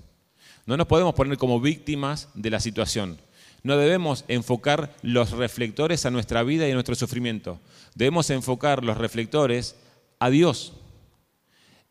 No 0.65 0.77
nos 0.77 0.87
podemos 0.87 1.13
poner 1.13 1.37
como 1.37 1.59
víctimas 1.59 2.29
de 2.33 2.49
la 2.49 2.59
situación. 2.59 3.19
No 3.63 3.77
debemos 3.77 4.25
enfocar 4.27 4.95
los 5.01 5.31
reflectores 5.31 6.05
a 6.05 6.11
nuestra 6.11 6.43
vida 6.43 6.67
y 6.67 6.71
a 6.71 6.73
nuestro 6.73 6.95
sufrimiento. 6.95 7.59
Debemos 7.93 8.29
enfocar 8.29 8.83
los 8.83 8.97
reflectores 8.97 9.75
a 10.19 10.29
Dios. 10.29 10.73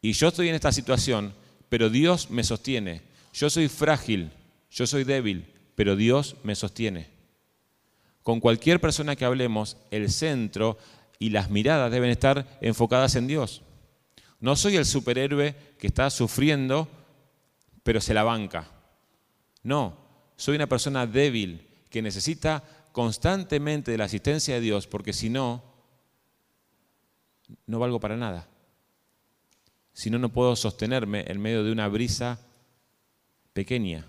Y 0.03 0.12
yo 0.12 0.29
estoy 0.29 0.49
en 0.49 0.55
esta 0.55 0.73
situación, 0.73 1.35
pero 1.69 1.90
Dios 1.90 2.31
me 2.31 2.43
sostiene. 2.43 3.03
Yo 3.33 3.51
soy 3.51 3.69
frágil, 3.69 4.31
yo 4.71 4.87
soy 4.87 5.05
débil, 5.05 5.47
pero 5.75 5.95
Dios 5.95 6.37
me 6.43 6.55
sostiene. 6.55 7.19
Con 8.22 8.40
cualquier 8.40 8.80
persona 8.80 9.16
que 9.16 9.24
hablemos, 9.24 9.76
el 9.90 10.11
centro 10.11 10.78
y 11.18 11.30
las 11.30 11.50
miradas 11.50 11.90
deben 11.90 12.11
estar 12.11 12.59
enfocadas 12.61 13.16
en 13.16 13.26
Dios. 13.26 13.62
No 14.40 14.56
soy 14.56 14.76
el 14.76 14.87
superhéroe 14.87 15.54
que 15.78 15.87
está 15.87 16.09
sufriendo, 16.11 16.88
pero 17.83 18.00
se 18.00 18.14
la 18.14 18.22
banca. 18.22 18.68
No, 19.62 19.96
soy 20.37 20.56
una 20.56 20.66
persona 20.66 21.06
débil 21.06 21.66
que 21.90 22.02
necesita 22.02 22.64
constantemente 22.92 23.90
de 23.90 23.98
la 23.98 24.04
asistencia 24.04 24.54
de 24.54 24.61
Dios, 24.61 24.87
porque 24.87 25.12
si 25.12 25.28
no, 25.28 25.62
no 27.66 27.78
valgo 27.78 28.00
para 28.00 28.16
nada. 28.16 28.48
Si 29.92 30.09
no, 30.09 30.18
no 30.18 30.30
puedo 30.30 30.56
sostenerme 30.56 31.24
en 31.26 31.40
medio 31.40 31.62
de 31.62 31.72
una 31.72 31.88
brisa 31.88 32.40
pequeña. 33.52 34.06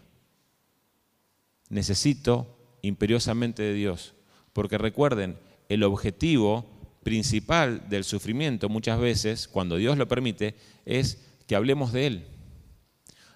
Necesito 1.69 2.60
imperiosamente 2.81 3.63
de 3.63 3.73
Dios, 3.73 4.13
porque 4.53 4.77
recuerden, 4.77 5.37
el 5.69 5.83
objetivo 5.83 6.65
principal 7.03 7.87
del 7.89 8.03
sufrimiento 8.03 8.69
muchas 8.69 8.99
veces, 8.99 9.47
cuando 9.47 9.77
Dios 9.77 9.97
lo 9.97 10.07
permite, 10.07 10.55
es 10.85 11.25
que 11.47 11.55
hablemos 11.55 11.91
de 11.91 12.07
Él. 12.07 12.27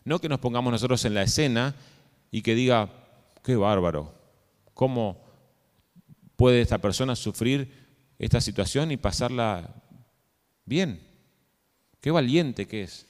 No 0.03 0.19
que 0.19 0.29
nos 0.29 0.39
pongamos 0.39 0.71
nosotros 0.71 1.03
en 1.05 1.13
la 1.13 1.23
escena 1.23 1.75
y 2.31 2.41
que 2.41 2.55
diga, 2.55 2.91
qué 3.43 3.55
bárbaro, 3.55 4.13
¿cómo 4.73 5.23
puede 6.35 6.61
esta 6.61 6.77
persona 6.77 7.15
sufrir 7.15 7.71
esta 8.19 8.41
situación 8.41 8.91
y 8.91 8.97
pasarla 8.97 9.83
bien? 10.65 11.01
Qué 12.01 12.11
valiente 12.11 12.67
que 12.67 12.83
es, 12.83 13.07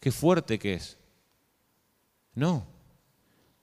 qué 0.00 0.10
fuerte 0.12 0.58
que 0.58 0.74
es. 0.74 0.98
No, 2.34 2.66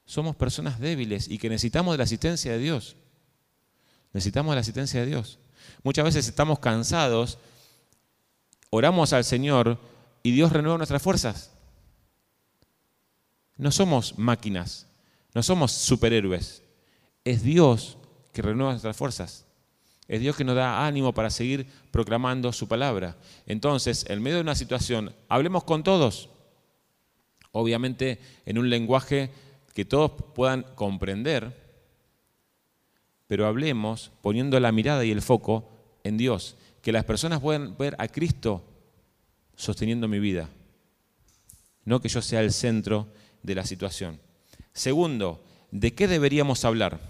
somos 0.06 0.36
personas 0.36 0.80
débiles 0.80 1.28
y 1.28 1.38
que 1.38 1.50
necesitamos 1.50 1.94
de 1.94 1.98
la 1.98 2.04
asistencia 2.04 2.52
de 2.52 2.60
Dios. 2.60 2.96
Necesitamos 4.14 4.52
de 4.52 4.56
la 4.56 4.62
asistencia 4.62 5.00
de 5.02 5.08
Dios. 5.08 5.40
Muchas 5.84 6.06
veces 6.06 6.28
estamos 6.28 6.60
cansados, 6.60 7.38
oramos 8.70 9.14
al 9.14 9.24
Señor 9.24 9.80
y 10.24 10.32
Dios 10.32 10.52
renueva 10.52 10.78
nuestras 10.78 11.02
fuerzas. 11.02 11.52
No 13.58 13.72
somos 13.72 14.18
máquinas, 14.18 14.88
no 15.34 15.42
somos 15.42 15.72
superhéroes. 15.72 16.62
Es 17.24 17.42
Dios 17.42 17.98
que 18.32 18.42
renueva 18.42 18.72
nuestras 18.72 18.96
fuerzas. 18.96 19.46
Es 20.08 20.22
Dios 20.22 20.36
que 20.36 20.44
nos 20.44 20.56
da 20.56 20.86
ánimo 20.86 21.14
para 21.14 21.32
seguir 21.32 21.66
proclamando 21.90 22.54
su 22.54 22.68
palabra. 22.68 23.18
Entonces, 23.48 24.06
en 24.08 24.22
medio 24.22 24.38
de 24.38 24.44
una 24.44 24.56
situación, 24.56 25.16
hablemos 25.30 25.64
con 25.64 25.84
todos. 25.84 26.30
Obviamente 27.52 28.20
en 28.46 28.58
un 28.58 28.70
lenguaje 28.70 29.32
que 29.76 29.84
todos 29.84 30.14
puedan 30.34 30.64
comprender, 30.74 31.54
pero 33.28 33.46
hablemos 33.46 34.14
poniendo 34.22 34.58
la 34.62 34.72
mirada 34.72 35.04
y 35.04 35.12
el 35.12 35.22
foco 35.22 35.70
en 36.06 36.16
Dios, 36.16 36.56
que 36.82 36.94
las 36.94 37.04
personas 37.04 37.42
puedan 37.42 37.78
ver 37.78 37.94
a 38.00 38.08
Cristo 38.08 38.64
sosteniendo 39.54 40.08
mi 40.08 40.20
vida, 40.20 40.50
no 41.84 42.00
que 42.00 42.08
yo 42.08 42.22
sea 42.22 42.40
el 42.40 42.54
centro 42.54 43.10
de 43.44 43.54
la 43.54 43.66
situación. 43.66 44.22
Segundo, 44.72 45.44
¿de 45.72 45.94
qué 45.94 46.08
deberíamos 46.08 46.64
hablar? 46.64 47.02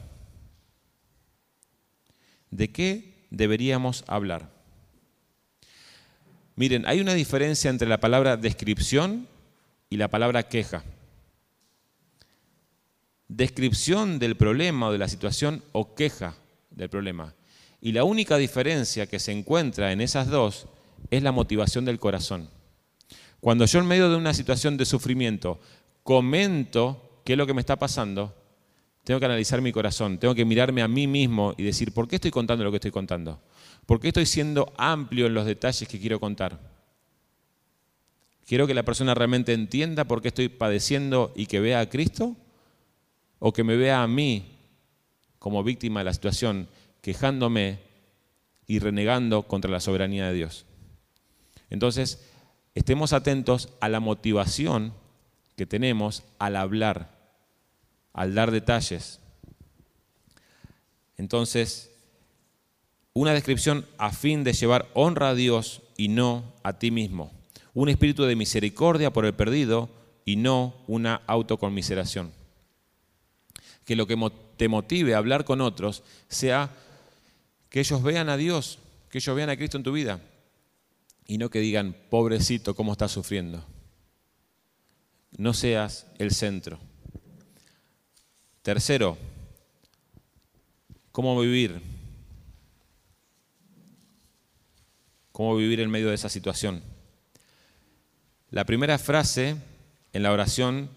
¿De 2.49 2.71
qué 2.71 3.28
deberíamos 3.30 4.04
hablar? 4.08 4.49
Miren, 6.56 6.88
hay 6.88 6.99
una 6.99 7.13
diferencia 7.13 7.69
entre 7.69 7.88
la 7.88 7.99
palabra 7.99 8.38
descripción 8.38 9.28
y 9.88 9.97
la 9.97 10.08
palabra 10.08 10.49
queja. 10.49 10.84
Descripción 13.36 14.17
del 14.17 14.38
problema 14.38 14.88
o 14.88 14.91
de 14.93 14.98
la 14.98 15.10
situación 15.10 15.62
o 15.74 15.93
queja 15.93 16.36
del 16.71 16.89
problema. 16.89 17.36
Y 17.82 17.91
la 17.91 18.06
única 18.06 18.38
diferencia 18.38 19.08
que 19.08 19.19
se 19.19 19.34
encuentra 19.34 19.91
en 19.91 20.00
esas 20.00 20.30
dos 20.30 20.67
es 21.12 21.21
la 21.21 21.34
motivación 21.34 21.84
del 21.84 22.00
corazón. 22.00 22.50
Cuando 23.41 23.65
yo 23.65 23.80
en 23.80 23.88
medio 23.88 24.10
de 24.10 24.15
una 24.15 24.34
situación 24.34 24.78
de 24.78 24.86
sufrimiento 24.86 25.60
comento 26.02 27.21
qué 27.26 27.34
es 27.34 27.38
lo 27.38 27.45
que 27.45 27.54
me 27.54 27.60
está 27.60 27.76
pasando, 27.76 28.34
tengo 29.04 29.19
que 29.19 29.26
analizar 29.26 29.62
mi 29.62 29.74
corazón, 29.74 30.17
tengo 30.17 30.34
que 30.34 30.45
mirarme 30.45 30.82
a 30.82 30.88
mí 30.88 31.06
mismo 31.06 31.56
y 31.58 31.63
decir, 31.63 31.91
¿por 31.91 32.08
qué 32.08 32.15
estoy 32.15 32.32
contando 32.32 32.63
lo 32.63 32.71
que 32.71 32.78
estoy 32.78 32.91
contando? 32.91 33.41
¿Por 33.86 34.00
qué 34.00 34.08
estoy 34.08 34.28
siendo 34.28 34.71
amplio 34.78 35.26
en 35.26 35.34
los 35.34 35.45
detalles 35.45 35.89
que 35.89 36.00
quiero 36.00 36.21
contar? 36.21 36.58
¿Quiero 38.48 38.65
que 38.65 38.74
la 38.74 38.84
persona 38.84 39.13
realmente 39.13 39.52
entienda 39.52 40.06
por 40.06 40.21
qué 40.21 40.30
estoy 40.30 40.48
padeciendo 40.48 41.34
y 41.36 41.48
que 41.48 41.60
vea 41.60 41.82
a 41.82 41.89
Cristo? 41.89 42.38
¿O 43.39 43.54
que 43.54 43.63
me 43.63 43.76
vea 43.76 44.02
a 44.02 44.08
mí 44.08 44.56
como 45.39 45.63
víctima 45.63 46.00
de 46.00 46.06
la 46.06 46.13
situación 46.13 46.67
quejándome 47.02 47.80
y 48.65 48.80
renegando 48.80 49.43
contra 49.43 49.69
la 49.69 49.80
soberanía 49.80 50.28
de 50.28 50.34
Dios. 50.34 50.65
Entonces, 51.69 52.28
estemos 52.74 53.13
atentos 53.13 53.69
a 53.80 53.89
la 53.89 54.00
motivación 54.00 54.93
que 55.56 55.67
tenemos 55.67 56.24
al 56.39 56.56
hablar, 56.56 57.12
al 58.13 58.34
dar 58.34 58.50
detalles. 58.50 59.19
Entonces, 61.17 61.91
una 63.13 63.34
descripción 63.34 63.86
a 64.00 64.12
fin 64.12 64.43
de 64.43 64.54
llevar 64.54 64.89
honra 64.93 65.30
a 65.30 65.36
Dios 65.36 65.84
y 65.98 66.08
no 66.08 66.54
a 66.63 66.80
ti 66.80 66.91
mismo. 66.91 67.32
Un 67.76 67.89
espíritu 67.89 68.24
de 68.24 68.36
misericordia 68.36 69.13
por 69.13 69.26
el 69.26 69.36
perdido 69.36 69.89
y 70.26 70.38
no 70.38 70.74
una 70.88 71.21
autoconmiseración. 71.28 72.32
Que 73.86 73.95
lo 73.95 74.08
que 74.08 74.17
te 74.58 74.67
motive 74.67 75.15
a 75.15 75.19
hablar 75.19 75.45
con 75.45 75.62
otros 75.62 76.04
sea 76.28 76.69
que 77.69 77.80
ellos 77.80 78.04
vean 78.04 78.30
a 78.30 78.38
Dios, 78.38 78.80
que 79.10 79.19
ellos 79.19 79.36
vean 79.36 79.50
a 79.50 79.58
Cristo 79.58 79.78
en 79.78 79.84
tu 79.84 79.91
vida, 79.91 80.19
y 81.28 81.38
no 81.38 81.50
que 81.50 81.60
digan, 81.60 81.95
pobrecito, 82.10 82.76
¿cómo 82.76 82.91
está 82.91 83.08
sufriendo? 83.08 83.65
No 85.38 85.54
seas 85.54 86.08
el 86.17 86.32
centro. 86.32 86.80
Tercero, 88.62 89.17
¿cómo 91.12 91.39
vivir? 91.39 91.82
¿Cómo 95.32 95.56
vivir 95.56 95.82
en 95.82 95.89
medio 95.89 96.10
de 96.10 96.15
esa 96.15 96.30
situación? 96.30 96.82
La 98.52 98.65
primera 98.65 98.98
frase 98.98 99.58
en 100.13 100.24
la 100.24 100.32
oración 100.32 100.89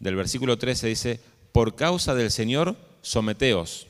del 0.00 0.16
versículo 0.16 0.58
13 0.58 0.88
dice, 0.88 1.20
por 1.54 1.76
causa 1.76 2.16
del 2.16 2.32
Señor, 2.32 2.74
someteos 3.00 3.86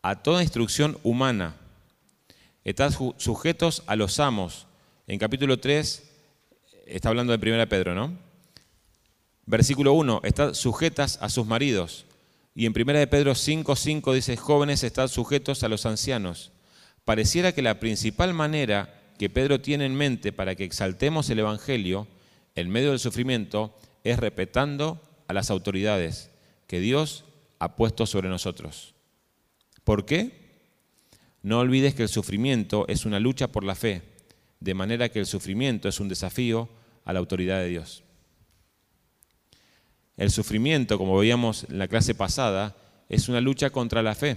a 0.00 0.22
toda 0.22 0.44
instrucción 0.44 0.96
humana. 1.02 1.56
Estad 2.62 2.94
sujetos 3.16 3.82
a 3.88 3.96
los 3.96 4.20
amos. 4.20 4.68
En 5.08 5.18
capítulo 5.18 5.58
3 5.58 6.08
está 6.86 7.08
hablando 7.08 7.36
de 7.36 7.50
1 7.52 7.68
Pedro, 7.68 7.96
¿no? 7.96 8.16
Versículo 9.44 9.92
1, 9.94 10.20
estad 10.22 10.54
sujetas 10.54 11.18
a 11.20 11.30
sus 11.30 11.46
maridos. 11.46 12.06
Y 12.54 12.66
en 12.66 12.74
1 12.80 13.10
Pedro 13.10 13.34
5, 13.34 13.74
5 13.74 14.12
dice, 14.12 14.36
jóvenes, 14.36 14.84
estad 14.84 15.08
sujetos 15.08 15.64
a 15.64 15.68
los 15.68 15.84
ancianos. 15.84 16.52
Pareciera 17.04 17.50
que 17.50 17.60
la 17.60 17.80
principal 17.80 18.34
manera 18.34 19.02
que 19.18 19.30
Pedro 19.30 19.60
tiene 19.60 19.84
en 19.84 19.96
mente 19.96 20.32
para 20.32 20.54
que 20.54 20.62
exaltemos 20.62 21.28
el 21.28 21.40
Evangelio 21.40 22.06
en 22.54 22.70
medio 22.70 22.90
del 22.90 23.00
sufrimiento 23.00 23.76
es 24.04 24.20
respetando 24.20 25.02
a 25.30 25.32
las 25.32 25.50
autoridades 25.50 26.30
que 26.66 26.80
Dios 26.80 27.24
ha 27.60 27.76
puesto 27.76 28.04
sobre 28.04 28.28
nosotros. 28.28 28.94
¿Por 29.84 30.04
qué? 30.04 30.32
No 31.42 31.60
olvides 31.60 31.94
que 31.94 32.02
el 32.02 32.08
sufrimiento 32.08 32.84
es 32.88 33.06
una 33.06 33.20
lucha 33.20 33.48
por 33.48 33.64
la 33.64 33.74
fe, 33.74 34.02
de 34.58 34.74
manera 34.74 35.08
que 35.08 35.20
el 35.20 35.26
sufrimiento 35.26 35.88
es 35.88 36.00
un 36.00 36.08
desafío 36.08 36.68
a 37.04 37.12
la 37.12 37.20
autoridad 37.20 37.60
de 37.60 37.68
Dios. 37.68 38.02
El 40.16 40.30
sufrimiento, 40.30 40.98
como 40.98 41.16
veíamos 41.16 41.64
en 41.70 41.78
la 41.78 41.88
clase 41.88 42.14
pasada, 42.14 42.76
es 43.08 43.28
una 43.28 43.40
lucha 43.40 43.70
contra 43.70 44.02
la 44.02 44.14
fe 44.14 44.36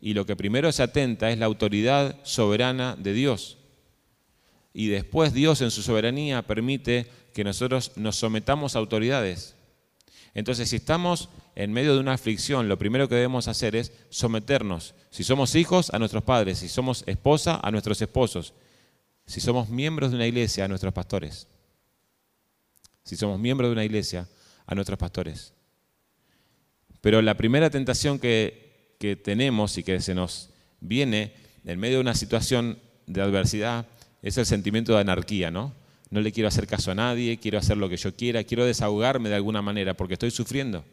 y 0.00 0.12
lo 0.12 0.26
que 0.26 0.36
primero 0.36 0.70
se 0.70 0.82
atenta 0.82 1.30
es 1.30 1.38
la 1.38 1.46
autoridad 1.46 2.16
soberana 2.22 2.94
de 2.94 3.14
Dios. 3.14 3.56
Y 4.74 4.88
después 4.88 5.32
Dios 5.32 5.62
en 5.62 5.70
su 5.70 5.82
soberanía 5.82 6.46
permite 6.46 7.06
que 7.36 7.44
nosotros 7.44 7.92
nos 7.96 8.16
sometamos 8.16 8.74
a 8.74 8.78
autoridades. 8.78 9.54
Entonces, 10.32 10.70
si 10.70 10.76
estamos 10.76 11.28
en 11.54 11.70
medio 11.70 11.94
de 11.94 12.00
una 12.00 12.14
aflicción, 12.14 12.66
lo 12.66 12.78
primero 12.78 13.08
que 13.08 13.14
debemos 13.14 13.46
hacer 13.46 13.76
es 13.76 13.92
someternos. 14.08 14.94
Si 15.10 15.22
somos 15.22 15.54
hijos, 15.54 15.92
a 15.92 15.98
nuestros 15.98 16.24
padres. 16.24 16.58
Si 16.58 16.68
somos 16.68 17.04
esposa, 17.06 17.60
a 17.62 17.70
nuestros 17.70 18.00
esposos. 18.00 18.54
Si 19.26 19.40
somos 19.40 19.68
miembros 19.68 20.10
de 20.10 20.16
una 20.16 20.26
iglesia, 20.26 20.64
a 20.64 20.68
nuestros 20.68 20.94
pastores. 20.94 21.46
Si 23.04 23.16
somos 23.16 23.38
miembros 23.38 23.68
de 23.68 23.74
una 23.74 23.84
iglesia, 23.84 24.26
a 24.66 24.74
nuestros 24.74 24.98
pastores. 24.98 25.52
Pero 27.02 27.20
la 27.20 27.36
primera 27.36 27.68
tentación 27.68 28.18
que 28.18 28.66
que 28.98 29.16
tenemos 29.16 29.76
y 29.78 29.82
que 29.82 30.00
se 30.00 30.14
nos 30.14 30.50
viene 30.80 31.32
en 31.64 31.78
medio 31.78 31.96
de 31.96 32.02
una 32.02 32.14
situación 32.14 32.78
de 33.06 33.22
adversidad 33.22 33.86
es 34.22 34.38
el 34.38 34.46
sentimiento 34.46 34.94
de 34.94 35.00
anarquía, 35.00 35.50
¿no? 35.50 35.72
No 36.10 36.20
le 36.20 36.32
quiero 36.32 36.48
hacer 36.48 36.66
caso 36.66 36.90
a 36.90 36.94
nadie, 36.94 37.38
quiero 37.38 37.58
hacer 37.58 37.76
lo 37.76 37.88
que 37.88 37.96
yo 37.96 38.14
quiera, 38.14 38.44
quiero 38.44 38.64
desahogarme 38.64 39.28
de 39.28 39.34
alguna 39.34 39.62
manera 39.62 39.94
porque 39.94 40.14
estoy 40.14 40.30
sufriendo. 40.30 40.84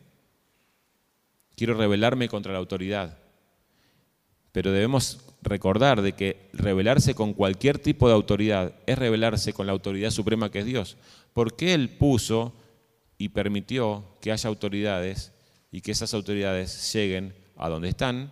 Quiero 1.55 1.75
rebelarme 1.75 2.29
contra 2.29 2.51
la 2.51 2.59
autoridad. 2.59 3.17
Pero 4.51 4.71
debemos 4.71 5.19
recordar 5.41 6.01
de 6.01 6.13
que 6.13 6.49
rebelarse 6.53 7.15
con 7.15 7.33
cualquier 7.33 7.79
tipo 7.79 8.07
de 8.07 8.13
autoridad 8.13 8.73
es 8.85 8.97
rebelarse 8.97 9.53
con 9.53 9.67
la 9.67 9.73
autoridad 9.73 10.11
suprema 10.11 10.49
que 10.51 10.59
es 10.59 10.65
Dios. 10.65 10.97
Porque 11.33 11.73
Él 11.73 11.89
puso 11.89 12.53
y 13.17 13.29
permitió 13.29 14.17
que 14.21 14.31
haya 14.31 14.47
autoridades 14.47 15.31
y 15.71 15.81
que 15.81 15.91
esas 15.91 16.13
autoridades 16.13 16.93
lleguen 16.93 17.35
a 17.57 17.69
donde 17.69 17.89
están 17.89 18.31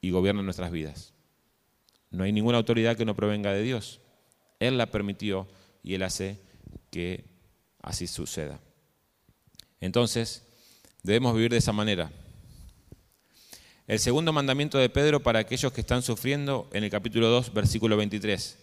y 0.00 0.10
gobiernan 0.10 0.44
nuestras 0.44 0.70
vidas. 0.70 1.12
No 2.10 2.24
hay 2.24 2.32
ninguna 2.32 2.58
autoridad 2.58 2.96
que 2.96 3.04
no 3.04 3.16
provenga 3.16 3.52
de 3.52 3.62
Dios. 3.62 4.00
Él 4.60 4.78
la 4.78 4.86
permitió 4.86 5.46
y 5.82 5.94
Él 5.94 6.02
hace 6.02 6.38
que 6.90 7.24
así 7.82 8.06
suceda. 8.06 8.60
Entonces, 9.80 10.42
debemos 11.02 11.34
vivir 11.34 11.50
de 11.50 11.58
esa 11.58 11.72
manera. 11.72 12.10
El 13.88 13.98
segundo 13.98 14.32
mandamiento 14.32 14.78
de 14.78 14.88
Pedro 14.88 15.22
para 15.22 15.40
aquellos 15.40 15.72
que 15.72 15.80
están 15.80 16.02
sufriendo 16.02 16.68
en 16.72 16.84
el 16.84 16.90
capítulo 16.90 17.28
2, 17.28 17.52
versículo 17.52 17.96
23. 17.96 18.58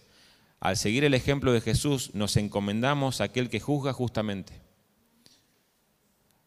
Al 0.60 0.76
seguir 0.76 1.04
el 1.04 1.14
ejemplo 1.14 1.52
de 1.52 1.60
Jesús, 1.60 2.10
nos 2.14 2.36
encomendamos 2.36 3.20
a 3.20 3.24
aquel 3.24 3.50
que 3.50 3.60
juzga 3.60 3.92
justamente. 3.92 4.52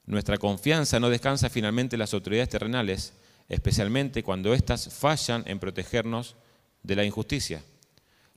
Nuestra 0.06 0.38
confianza 0.38 1.00
no 1.00 1.10
descansa 1.10 1.50
finalmente 1.50 1.96
en 1.96 2.00
las 2.00 2.14
autoridades 2.14 2.50
terrenales, 2.50 3.14
especialmente 3.48 4.24
cuando 4.24 4.54
éstas 4.54 4.94
fallan 4.94 5.44
en 5.48 5.60
protegernos 5.60 6.36
de 6.82 6.96
la 6.96 7.06
injusticia. 7.06 7.64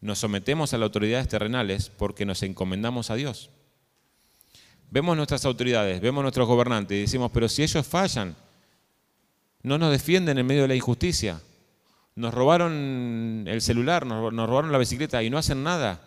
Nos 0.01 0.19
sometemos 0.19 0.73
a 0.73 0.79
las 0.79 0.87
autoridades 0.87 1.29
terrenales 1.29 1.91
porque 1.91 2.27
nos 2.27 2.43
encomendamos 2.43 3.11
a 3.11 3.15
Dios. 3.15 3.51
Vemos 4.91 5.17
nuestras 5.17 5.45
autoridades, 5.45 6.01
vemos 6.01 6.23
nuestros 6.23 6.47
gobernantes 6.47 6.97
y 6.97 7.01
decimos, 7.03 7.31
pero 7.33 7.49
si 7.49 7.63
ellos 7.63 7.87
fallan, 7.87 8.37
no 9.63 9.79
nos 9.79 9.91
defienden 9.91 10.39
en 10.39 10.47
medio 10.47 10.63
de 10.63 10.69
la 10.69 10.77
injusticia. 10.77 11.41
Nos 12.15 12.33
robaron 12.33 13.45
el 13.47 13.61
celular, 13.61 14.07
nos, 14.07 14.33
robaron 14.49 14.71
la 14.71 14.79
bicicleta 14.79 15.23
y 15.23 15.31
no 15.31 15.39
hacen 15.39 15.63
nada. 15.63 16.01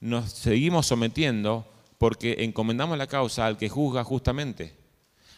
Nos 0.00 0.30
seguimos 0.30 0.86
sometiendo 0.86 1.66
porque 1.98 2.36
encomendamos 2.40 2.98
la 2.98 3.06
causa 3.06 3.46
al 3.46 3.56
que 3.56 3.70
juzga 3.70 4.04
justamente. 4.04 4.74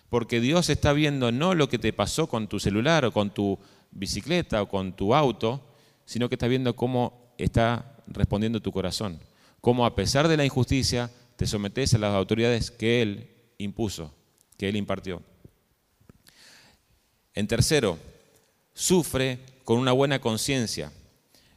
Porque 0.09 0.41
Dios 0.41 0.71
está 0.71 0.93
viendo 0.93 1.31
no 1.31 1.55
lo 1.55 1.69
que 1.69 1.79
te 1.79 1.93
pasó 1.93 2.27
con 2.27 2.49
tu 2.49 2.59
celular 2.59 3.05
o 3.05 3.13
con 3.13 3.31
tu 3.31 3.59
bicicleta 3.93 4.63
o 4.63 4.69
con 4.69 4.93
tu 4.93 5.15
auto, 5.15 5.63
sino 6.05 6.29
que 6.29 6.35
está 6.35 6.49
viendo 6.49 6.75
cómo 6.75 7.26
está 7.39 7.97
respondiendo 8.07 8.61
tu 8.61 8.73
corazón. 8.73 9.19
Cómo 9.61 9.85
a 9.87 9.95
pesar 9.95 10.29
de 10.29 10.37
la 10.37 10.45
injusticia 10.45 11.11
te 11.37 11.47
sometes 11.47 11.95
a 11.95 11.99
las 11.99 12.15
autoridades 12.15 12.71
que 12.71 13.03
Él 13.03 13.29
impuso, 13.59 14.13
que 14.57 14.69
Él 14.69 14.77
impartió. 14.77 15.23
En 17.35 17.47
tercero, 17.47 17.99
sufre 18.73 19.39
con 19.65 19.79
una 19.79 19.93
buena 19.93 20.21
conciencia. 20.21 20.93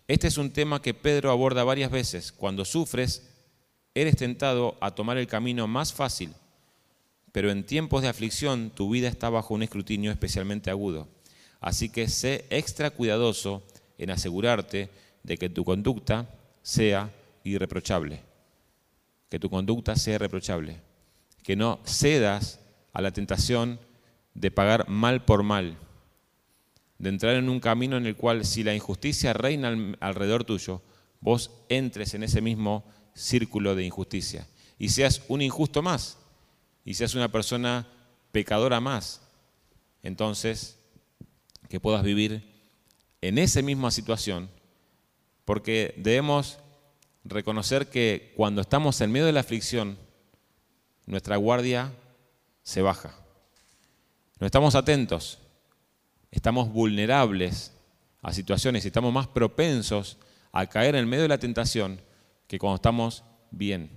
Este 0.07 0.27
es 0.27 0.37
un 0.37 0.51
tema 0.51 0.81
que 0.81 0.93
Pedro 0.93 1.31
aborda 1.31 1.63
varias 1.63 1.91
veces. 1.91 2.31
Cuando 2.31 2.65
sufres, 2.65 3.29
eres 3.93 4.15
tentado 4.15 4.75
a 4.81 4.95
tomar 4.95 5.17
el 5.17 5.27
camino 5.27 5.67
más 5.67 5.93
fácil, 5.93 6.33
pero 7.31 7.51
en 7.51 7.65
tiempos 7.65 8.01
de 8.01 8.07
aflicción 8.07 8.71
tu 8.71 8.89
vida 8.89 9.07
está 9.07 9.29
bajo 9.29 9.53
un 9.53 9.63
escrutinio 9.63 10.11
especialmente 10.11 10.69
agudo. 10.69 11.07
Así 11.61 11.89
que 11.89 12.07
sé 12.07 12.45
extra 12.49 12.89
cuidadoso 12.89 13.63
en 13.97 14.11
asegurarte 14.11 14.89
de 15.23 15.37
que 15.37 15.49
tu 15.49 15.63
conducta 15.63 16.29
sea 16.61 17.13
irreprochable. 17.43 18.21
Que 19.29 19.39
tu 19.39 19.49
conducta 19.49 19.95
sea 19.95 20.15
irreprochable. 20.15 20.81
Que 21.43 21.55
no 21.55 21.79
cedas 21.85 22.59
a 22.93 23.01
la 23.01 23.11
tentación 23.11 23.79
de 24.33 24.51
pagar 24.51 24.89
mal 24.89 25.25
por 25.25 25.43
mal. 25.43 25.77
De 26.97 27.09
entrar 27.09 27.35
en 27.35 27.49
un 27.49 27.59
camino 27.59 27.97
en 27.97 28.05
el 28.05 28.15
cual 28.15 28.45
si 28.45 28.63
la 28.63 28.75
injusticia 28.75 29.33
reina 29.33 29.75
alrededor 29.99 30.43
tuyo, 30.43 30.81
vos 31.21 31.51
entres 31.69 32.13
en 32.13 32.23
ese 32.23 32.41
mismo 32.41 32.83
círculo 33.13 33.75
de 33.75 33.85
injusticia 33.85 34.47
y 34.77 34.89
seas 34.89 35.21
un 35.27 35.41
injusto 35.41 35.81
más 35.81 36.17
y 36.85 36.93
seas 36.93 37.13
una 37.13 37.29
persona 37.29 37.87
pecadora 38.31 38.79
más, 38.79 39.21
entonces 40.01 40.79
que 41.67 41.79
puedas 41.79 42.03
vivir 42.03 42.43
en 43.21 43.37
esa 43.37 43.61
misma 43.61 43.91
situación, 43.91 44.49
porque 45.49 45.95
debemos 45.97 46.59
reconocer 47.23 47.87
que 47.87 48.33
cuando 48.37 48.61
estamos 48.61 49.01
en 49.01 49.11
medio 49.11 49.25
de 49.25 49.31
la 49.31 49.39
aflicción, 49.39 49.97
nuestra 51.07 51.37
guardia 51.37 51.91
se 52.61 52.83
baja. 52.83 53.15
No 54.39 54.45
estamos 54.45 54.75
atentos, 54.75 55.39
estamos 56.29 56.71
vulnerables 56.71 57.73
a 58.21 58.31
situaciones 58.31 58.85
y 58.85 58.89
estamos 58.89 59.11
más 59.11 59.25
propensos 59.25 60.19
a 60.51 60.67
caer 60.67 60.93
en 60.93 61.09
medio 61.09 61.23
de 61.23 61.29
la 61.29 61.39
tentación 61.39 61.99
que 62.45 62.59
cuando 62.59 62.75
estamos 62.75 63.23
bien. 63.49 63.89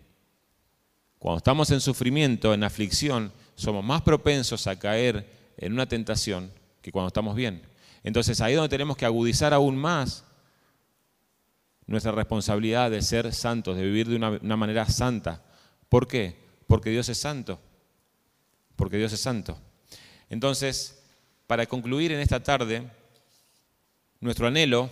Cuando 1.19 1.37
estamos 1.37 1.71
en 1.71 1.83
sufrimiento, 1.83 2.55
en 2.55 2.65
aflicción, 2.65 3.31
somos 3.57 3.85
más 3.85 4.01
propensos 4.01 4.67
a 4.67 4.79
caer 4.79 5.31
en 5.59 5.75
una 5.75 5.85
tentación 5.85 6.51
que 6.81 6.93
cuando 6.93 7.09
estamos 7.09 7.37
bien. 7.37 7.61
Entonces 8.05 8.41
ahí 8.41 8.55
es 8.55 8.57
donde 8.57 8.71
tenemos 8.71 8.97
que 8.97 9.05
agudizar 9.05 9.53
aún 9.53 9.77
más 9.77 10.25
nuestra 11.87 12.13
responsabilidad 12.13 12.91
de 12.91 13.03
ser 13.03 13.33
santos, 13.35 13.77
de 13.77 13.85
vivir 13.85 14.09
de 14.09 14.17
una, 14.17 14.57
manera 14.57 14.87
santa. 14.87 15.43
¿Por 15.89 16.09
qué? 16.09 16.37
Porque 16.67 16.91
Dios 16.91 17.09
es 17.09 17.19
santo. 17.19 17.61
Porque 18.77 18.97
Dios 18.97 19.13
es 19.13 19.21
santo. 19.21 19.59
Entonces, 20.31 21.03
para 21.47 21.67
concluir 21.67 22.13
en 22.13 22.21
esta 22.21 22.43
tarde, 22.43 22.89
nuestro 24.21 24.47
anhelo 24.47 24.89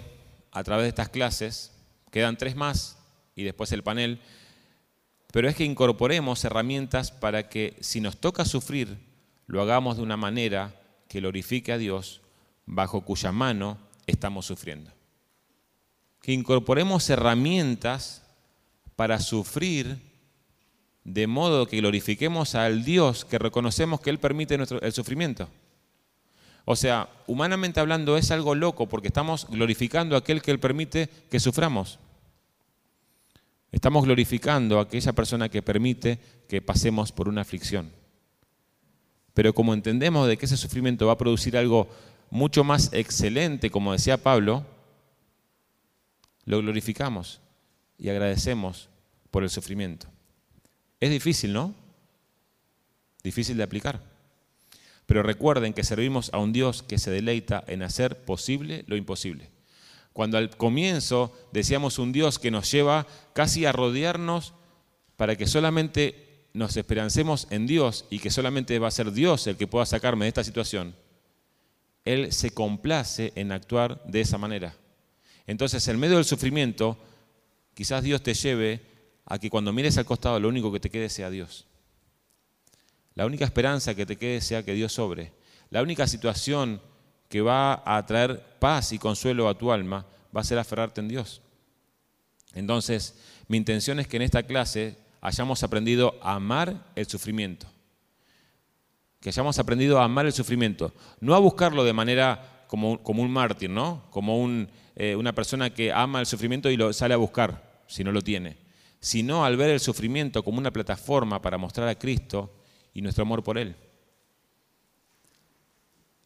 a 0.53 0.63
través 0.65 0.85
de 0.85 0.89
estas 0.89 1.09
clases 1.09 1.73
Quedan 2.11 2.37
tres 2.37 2.57
más 2.57 2.99
y 3.37 3.45
después 3.45 3.73
el 3.73 3.83
panel. 3.83 4.21
Pero 5.33 5.49
es 5.49 5.55
que 5.55 5.65
incorporemos 5.65 6.45
herramientas 6.45 7.13
para 7.13 7.49
que 7.49 7.77
si 7.81 8.01
nos 8.01 8.17
toca 8.17 8.45
sufrir, 8.45 8.99
lo 9.47 9.63
hagamos 9.63 9.97
de 9.97 10.03
una 10.03 10.17
manera 10.17 10.75
que 11.09 11.21
glorifique 11.21 11.73
a 11.73 11.79
Dios, 11.79 12.21
bajo 12.67 13.03
cuya 13.03 13.31
mano 13.31 13.79
estamos 14.07 14.47
sufriendo. 14.47 14.93
Incorporemos 16.33 17.11
herramientas 17.11 18.23
para 18.95 19.19
sufrir 19.19 19.99
de 21.03 21.27
modo 21.27 21.67
que 21.67 21.79
glorifiquemos 21.79 22.55
al 22.55 22.85
Dios 22.85 23.25
que 23.25 23.39
reconocemos 23.39 24.01
que 24.01 24.11
Él 24.11 24.19
permite 24.19 24.57
nuestro, 24.57 24.81
el 24.81 24.93
sufrimiento. 24.93 25.49
O 26.65 26.77
sea, 26.77 27.09
humanamente 27.27 27.81
hablando 27.81 28.17
es 28.17 28.31
algo 28.31 28.55
loco 28.55 28.89
porque 28.89 29.09
estamos 29.09 29.49
glorificando 29.49 30.15
a 30.15 30.21
aquel 30.21 30.41
que 30.41 30.53
Él 30.53 30.61
permite 30.61 31.09
que 31.31 31.41
suframos. 31.41 31.99
Estamos 33.73 34.05
glorificando 34.05 34.79
a 34.79 34.83
aquella 34.83 35.13
persona 35.13 35.49
que 35.49 35.63
permite 35.63 36.21
que 36.49 36.63
pasemos 36.63 37.11
por 37.11 37.29
una 37.29 37.41
aflicción. 37.41 37.91
Pero 39.35 39.53
como 39.53 39.75
entendemos 39.75 40.29
de 40.29 40.37
que 40.37 40.47
ese 40.47 40.57
sufrimiento 40.57 41.07
va 41.07 41.15
a 41.15 41.19
producir 41.19 41.57
algo 41.57 41.89
mucho 42.31 42.63
más 42.63 42.93
excelente, 42.93 43.71
como 43.71 43.93
decía 43.93 44.23
Pablo, 44.23 44.65
lo 46.51 46.59
glorificamos 46.59 47.41
y 47.99 48.09
agradecemos 48.09 48.89
por 49.31 49.43
el 49.43 49.51
sufrimiento. 49.51 50.09
Es 50.99 51.11
difícil, 51.11 51.53
¿no? 51.53 51.75
Difícil 53.23 53.57
de 53.57 53.63
aplicar. 53.63 54.01
Pero 55.07 55.23
recuerden 55.23 55.73
que 55.73 55.85
servimos 55.85 56.31
a 56.33 56.39
un 56.39 56.53
Dios 56.53 56.83
que 56.83 56.99
se 56.99 57.11
deleita 57.11 57.65
en 57.67 57.83
hacer 57.83 58.25
posible 58.25 58.85
lo 58.87 58.97
imposible. 58.97 59.51
Cuando 60.13 60.39
al 60.39 60.57
comienzo 60.57 61.33
decíamos 61.53 61.99
un 61.99 62.13
Dios 62.13 62.39
que 62.39 62.51
nos 62.51 62.71
lleva 62.71 63.07
casi 63.33 63.65
a 63.65 63.73
rodearnos 63.73 64.55
para 65.17 65.37
que 65.37 65.47
solamente 65.47 66.49
nos 66.53 66.77
esperancemos 66.77 67.47
en 67.51 67.67
Dios 67.67 68.07
y 68.11 68.19
que 68.19 68.31
solamente 68.31 68.79
va 68.79 68.89
a 68.89 68.93
ser 68.93 69.13
Dios 69.13 69.47
el 69.47 69.57
que 69.57 69.69
pueda 69.69 69.87
sacarme 69.87 70.25
de 70.25 70.31
esta 70.31 70.45
situación, 70.45 70.97
Él 72.05 72.33
se 72.33 72.51
complace 72.51 73.33
en 73.37 73.53
actuar 73.53 74.03
de 74.05 74.21
esa 74.21 74.37
manera. 74.37 74.75
Entonces, 75.51 75.89
en 75.89 75.99
medio 75.99 76.15
del 76.15 76.25
sufrimiento, 76.25 76.97
quizás 77.75 78.05
Dios 78.05 78.23
te 78.23 78.35
lleve 78.35 78.87
a 79.27 79.37
que 79.37 79.51
cuando 79.51 79.73
mires 79.73 79.99
al 79.99 80.05
costado 80.05 80.39
lo 80.39 80.49
único 80.49 80.71
que 80.71 80.79
te 80.79 80.91
quede 80.91 81.09
sea 81.09 81.29
Dios. 81.29 81.67
La 83.17 83.27
única 83.27 83.47
esperanza 83.47 83.97
que 83.97 84.07
te 84.07 84.15
quede 84.15 84.41
sea 84.43 84.65
que 84.65 84.75
Dios 84.75 84.93
sobre. 84.93 85.33
La 85.71 85.83
única 85.83 86.07
situación 86.07 86.81
que 87.29 87.41
va 87.41 87.83
a 87.85 88.07
traer 88.07 88.59
paz 88.61 88.93
y 88.93 89.01
consuelo 89.01 89.49
a 89.49 89.59
tu 89.59 89.73
alma 89.73 90.07
va 90.35 90.41
a 90.41 90.45
ser 90.45 90.57
aferrarte 90.57 91.01
en 91.01 91.09
Dios. 91.09 91.43
Entonces, 92.55 93.17
mi 93.49 93.57
intención 93.57 93.99
es 93.99 94.07
que 94.07 94.19
en 94.19 94.23
esta 94.23 94.45
clase 94.45 94.99
hayamos 95.21 95.65
aprendido 95.65 96.15
a 96.23 96.35
amar 96.35 96.93
el 96.95 97.07
sufrimiento. 97.07 97.67
Que 99.19 99.31
hayamos 99.31 99.59
aprendido 99.59 99.99
a 99.99 100.05
amar 100.05 100.27
el 100.27 100.33
sufrimiento. 100.33 100.95
No 101.19 101.35
a 101.35 101.41
buscarlo 101.41 101.83
de 101.83 101.93
manera 101.93 102.67
como, 102.69 103.03
como 103.03 103.25
un 103.25 103.33
mártir, 103.33 103.69
¿no? 103.69 104.05
Como 104.11 104.41
un, 104.41 104.71
eh, 105.03 105.17
una 105.17 105.35
persona 105.35 105.71
que 105.71 105.91
ama 105.91 106.21
el 106.21 106.27
sufrimiento 106.27 106.69
y 106.69 106.77
lo 106.77 106.93
sale 106.93 107.15
a 107.15 107.17
buscar 107.17 107.81
si 107.87 108.05
no 108.05 108.13
lo 108.13 108.21
tiene. 108.21 108.59
Sino 109.01 109.47
al 109.47 109.57
ver 109.57 109.71
el 109.71 109.81
sufrimiento 109.81 110.43
como 110.43 110.59
una 110.59 110.75
plataforma 110.75 111.41
para 111.41 111.57
mostrar 111.57 111.89
a 111.89 111.99
Cristo 111.99 112.53
y 112.93 113.01
nuestro 113.01 113.23
amor 113.23 113.43
por 113.43 113.57
Él. 113.57 113.75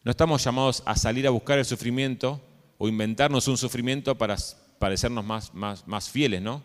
No 0.03 0.11
estamos 0.11 0.43
llamados 0.43 0.83
a 0.85 0.97
salir 0.97 1.25
a 1.25 1.29
buscar 1.29 1.57
el 1.57 1.63
sufrimiento 1.63 2.41
o 2.77 2.89
inventarnos 2.89 3.47
un 3.47 3.55
sufrimiento 3.55 4.17
para 4.17 4.35
parecernos 4.77 5.23
más, 5.23 5.53
más, 5.53 5.87
más 5.87 6.09
fieles, 6.09 6.41
¿no? 6.41 6.61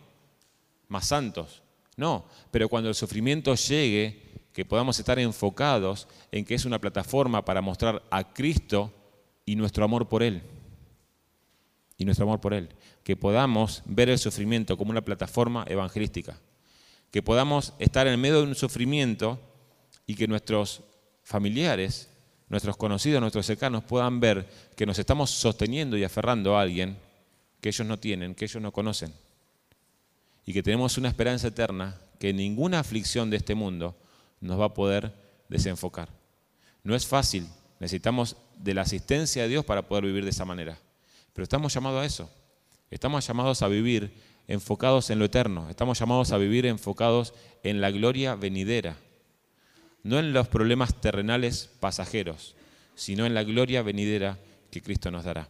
Más 0.89 1.07
santos. 1.07 1.63
No, 1.95 2.25
pero 2.51 2.67
cuando 2.67 2.89
el 2.89 2.95
sufrimiento 2.95 3.55
llegue, 3.55 4.49
que 4.51 4.65
podamos 4.65 4.99
estar 4.99 5.17
enfocados 5.17 6.09
en 6.33 6.43
que 6.43 6.55
es 6.55 6.65
una 6.65 6.81
plataforma 6.81 7.45
para 7.45 7.61
mostrar 7.61 8.03
a 8.11 8.33
Cristo 8.33 8.91
y 9.45 9.55
nuestro 9.55 9.85
amor 9.85 10.09
por 10.09 10.23
Él. 10.23 10.43
Y 12.01 12.05
nuestro 12.05 12.23
amor 12.23 12.41
por 12.41 12.55
Él. 12.55 12.67
Que 13.03 13.15
podamos 13.15 13.83
ver 13.85 14.09
el 14.09 14.17
sufrimiento 14.17 14.75
como 14.75 14.89
una 14.89 15.03
plataforma 15.03 15.65
evangelística. 15.67 16.35
Que 17.11 17.21
podamos 17.21 17.73
estar 17.77 18.07
en 18.07 18.19
medio 18.19 18.37
de 18.41 18.47
un 18.47 18.55
sufrimiento 18.55 19.39
y 20.07 20.15
que 20.15 20.27
nuestros 20.27 20.81
familiares, 21.23 22.09
nuestros 22.49 22.75
conocidos, 22.75 23.21
nuestros 23.21 23.45
cercanos 23.45 23.83
puedan 23.83 24.19
ver 24.19 24.49
que 24.75 24.87
nos 24.87 24.97
estamos 24.97 25.29
sosteniendo 25.29 25.95
y 25.95 26.03
aferrando 26.03 26.57
a 26.57 26.63
alguien 26.63 26.97
que 27.61 27.69
ellos 27.69 27.87
no 27.87 27.99
tienen, 27.99 28.33
que 28.33 28.45
ellos 28.45 28.63
no 28.63 28.73
conocen. 28.73 29.13
Y 30.47 30.53
que 30.53 30.63
tenemos 30.63 30.97
una 30.97 31.09
esperanza 31.09 31.49
eterna 31.49 32.01
que 32.17 32.33
ninguna 32.33 32.79
aflicción 32.79 33.29
de 33.29 33.37
este 33.37 33.53
mundo 33.53 33.95
nos 34.39 34.59
va 34.59 34.65
a 34.65 34.73
poder 34.73 35.13
desenfocar. 35.49 36.09
No 36.83 36.95
es 36.95 37.05
fácil, 37.05 37.47
necesitamos 37.79 38.37
de 38.57 38.73
la 38.73 38.81
asistencia 38.81 39.43
de 39.43 39.49
Dios 39.49 39.65
para 39.65 39.87
poder 39.87 40.05
vivir 40.05 40.23
de 40.23 40.31
esa 40.31 40.45
manera. 40.45 40.79
Pero 41.33 41.43
estamos 41.43 41.73
llamados 41.73 42.01
a 42.01 42.05
eso. 42.05 42.29
Estamos 42.89 43.25
llamados 43.25 43.61
a 43.61 43.67
vivir 43.67 44.13
enfocados 44.47 45.09
en 45.09 45.19
lo 45.19 45.25
eterno. 45.25 45.69
Estamos 45.69 45.99
llamados 45.99 46.31
a 46.31 46.37
vivir 46.37 46.65
enfocados 46.65 47.33
en 47.63 47.81
la 47.81 47.91
gloria 47.91 48.35
venidera 48.35 48.97
no 50.03 50.19
en 50.19 50.33
los 50.33 50.47
problemas 50.47 50.99
terrenales 50.99 51.69
pasajeros, 51.79 52.55
sino 52.95 53.25
en 53.25 53.33
la 53.33 53.43
gloria 53.43 53.81
venidera 53.81 54.37
que 54.69 54.81
Cristo 54.81 55.11
nos 55.11 55.23
dará. 55.23 55.47